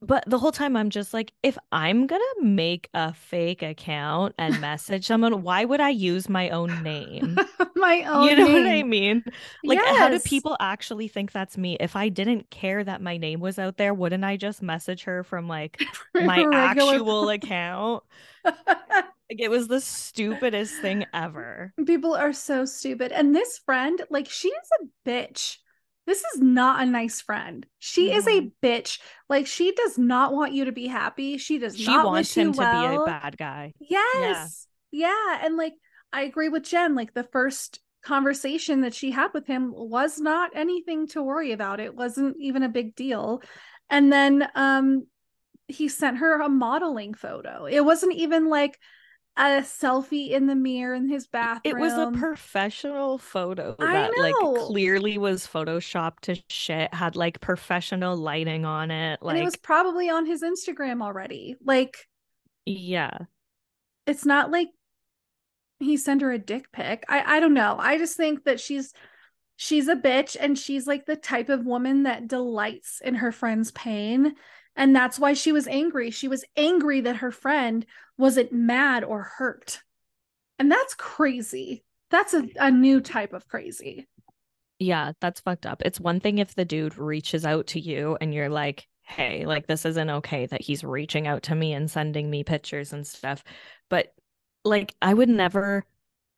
[0.02, 4.60] but the whole time I'm just like, if I'm gonna make a fake account and
[4.60, 7.36] message someone, why would I use my own name?
[7.76, 8.52] my own You know name.
[8.54, 9.24] what I mean?
[9.64, 9.98] Like yes.
[9.98, 11.76] how do people actually think that's me?
[11.80, 15.22] If I didn't care that my name was out there, wouldn't I just message her
[15.22, 15.80] from like
[16.14, 18.02] my actual account?
[18.44, 21.72] like it was the stupidest thing ever.
[21.86, 23.12] People are so stupid.
[23.12, 25.58] And this friend, like she is a bitch
[26.10, 27.64] this is not a nice friend.
[27.78, 28.18] She mm-hmm.
[28.18, 28.98] is a bitch.
[29.28, 31.38] Like she does not want you to be happy.
[31.38, 32.88] She does she not wants him to well.
[32.88, 33.74] be a bad guy.
[33.78, 34.66] Yes.
[34.90, 35.06] Yeah.
[35.06, 35.46] yeah.
[35.46, 35.74] And like
[36.12, 36.96] I agree with Jen.
[36.96, 41.78] Like the first conversation that she had with him was not anything to worry about.
[41.78, 43.40] It wasn't even a big deal.
[43.88, 45.06] And then um
[45.68, 47.66] he sent her a modeling photo.
[47.66, 48.80] It wasn't even like
[49.40, 51.76] a selfie in the mirror in his bathroom.
[51.76, 58.16] It was a professional photo that like clearly was photoshopped to shit, had like professional
[58.16, 59.22] lighting on it.
[59.22, 61.56] Like and it was probably on his Instagram already.
[61.64, 62.08] Like
[62.66, 63.16] Yeah.
[64.06, 64.68] It's not like
[65.78, 67.04] he sent her a dick pic.
[67.08, 67.76] I I don't know.
[67.78, 68.92] I just think that she's
[69.56, 73.70] she's a bitch and she's like the type of woman that delights in her friend's
[73.72, 74.34] pain
[74.80, 76.10] and that's why she was angry.
[76.10, 77.84] She was angry that her friend
[78.16, 79.82] wasn't mad or hurt.
[80.58, 81.84] And that's crazy.
[82.10, 84.08] That's a, a new type of crazy.
[84.78, 85.82] Yeah, that's fucked up.
[85.84, 89.66] It's one thing if the dude reaches out to you and you're like, hey, like
[89.66, 93.44] this isn't okay that he's reaching out to me and sending me pictures and stuff.
[93.90, 94.14] But
[94.64, 95.84] like, I would never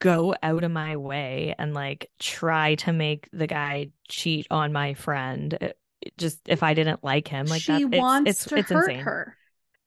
[0.00, 4.94] go out of my way and like try to make the guy cheat on my
[4.94, 5.70] friend eh,
[6.16, 9.04] just if I didn't like him, like she that, wants it's, to it's, hurt insane.
[9.04, 9.36] her.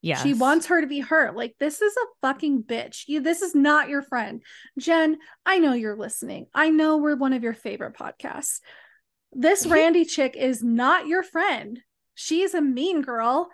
[0.02, 1.36] Yeah, she wants her to be hurt.
[1.36, 3.06] Like this is a fucking bitch.
[3.08, 4.44] You, this is not your friend,
[4.78, 5.18] Jen.
[5.46, 6.48] I know you're listening.
[6.54, 8.60] I know we're one of your favorite podcasts.
[9.32, 11.80] This Randy chick is not your friend.
[12.14, 13.50] She's a mean girl,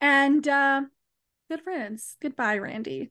[0.00, 0.82] and uh,
[1.50, 2.16] good friends.
[2.22, 3.10] Goodbye, Randy.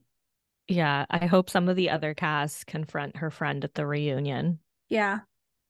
[0.68, 4.58] Yeah, I hope some of the other cast confront her friend at the reunion.
[4.88, 5.20] Yeah,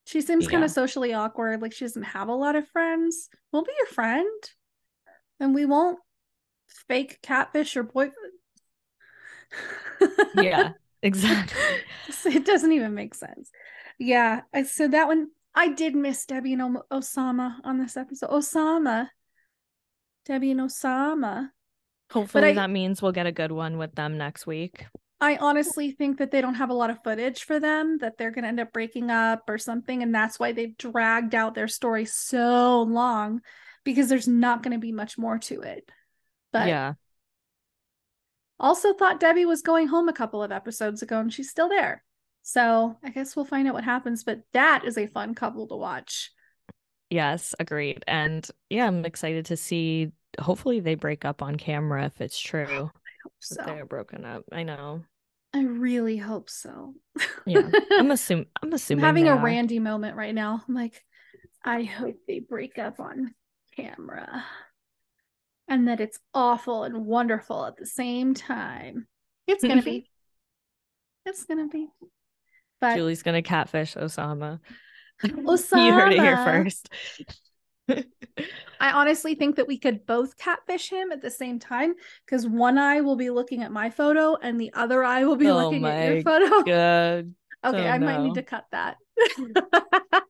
[0.07, 0.51] she seems yeah.
[0.51, 1.61] kind of socially awkward.
[1.61, 3.27] Like she doesn't have a lot of friends.
[3.51, 4.43] We'll be your friend.
[5.41, 5.99] And we won't
[6.87, 8.15] fake catfish your boyfriend.
[10.35, 10.71] yeah,
[11.03, 11.59] exactly.
[12.25, 13.51] it doesn't even make sense.
[13.99, 14.41] Yeah.
[14.53, 18.29] I so that one I did miss Debbie and Osama on this episode.
[18.29, 19.09] Osama.
[20.25, 21.49] Debbie and Osama.
[22.11, 24.85] Hopefully I, that means we'll get a good one with them next week.
[25.19, 28.31] I honestly think that they don't have a lot of footage for them, that they're
[28.31, 30.03] going to end up breaking up or something.
[30.03, 33.41] And that's why they've dragged out their story so long
[33.83, 35.89] because there's not going to be much more to it.
[36.53, 36.93] But yeah.
[38.59, 42.03] Also thought Debbie was going home a couple of episodes ago and she's still there.
[42.43, 44.23] So I guess we'll find out what happens.
[44.23, 46.31] But that is a fun couple to watch.
[47.09, 48.03] Yes, agreed.
[48.07, 50.11] And yeah, I'm excited to see.
[50.39, 52.91] Hopefully, they break up on camera if it's true
[53.39, 53.63] so.
[53.65, 54.43] They're broken up.
[54.51, 55.03] I know.
[55.53, 56.93] I really hope so.
[57.45, 58.47] yeah, I'm assuming.
[58.61, 59.03] I'm assuming.
[59.03, 60.63] I'm having a Randy moment right now.
[60.67, 61.01] I'm like,
[61.63, 63.33] I hope they break up on
[63.75, 64.43] camera,
[65.67, 69.07] and that it's awful and wonderful at the same time.
[69.47, 70.09] It's gonna be.
[71.25, 71.87] It's gonna be.
[72.79, 74.59] But Julie's gonna catfish Osama.
[75.23, 75.85] Osama.
[75.85, 76.89] you heard it here first.
[77.89, 82.77] I honestly think that we could both catfish him at the same time because one
[82.77, 85.85] eye will be looking at my photo and the other eye will be oh looking
[85.85, 86.63] at your photo.
[86.63, 87.35] Good.
[87.65, 88.05] okay, oh, I no.
[88.05, 88.97] might need to cut that.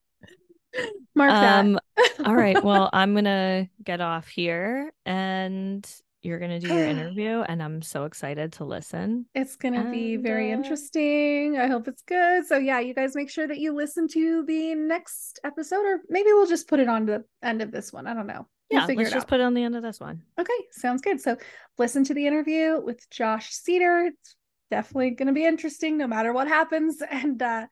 [1.16, 2.14] Mark um, that.
[2.26, 2.64] all right.
[2.64, 5.90] Well, I'm gonna get off here and
[6.22, 9.26] you're going to do your interview and I'm so excited to listen.
[9.34, 10.56] It's going to be very uh...
[10.56, 11.58] interesting.
[11.58, 12.46] I hope it's good.
[12.46, 16.28] So yeah, you guys make sure that you listen to the next episode or maybe
[16.32, 18.08] we'll just put it on the end of this one.
[18.08, 18.48] I don't know.
[18.72, 19.28] We'll yeah, let's just out.
[19.30, 20.24] put it on the end of this one.
[20.40, 21.22] Okay, sounds good.
[21.22, 21.38] So
[21.78, 24.08] listen to the interview with Josh Seiter.
[24.08, 24.36] It's
[24.70, 27.68] definitely going to be interesting no matter what happens and uh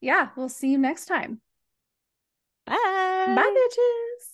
[0.00, 1.40] yeah, we'll see you next time.
[2.66, 2.74] Bye.
[3.34, 4.25] Bye bitches.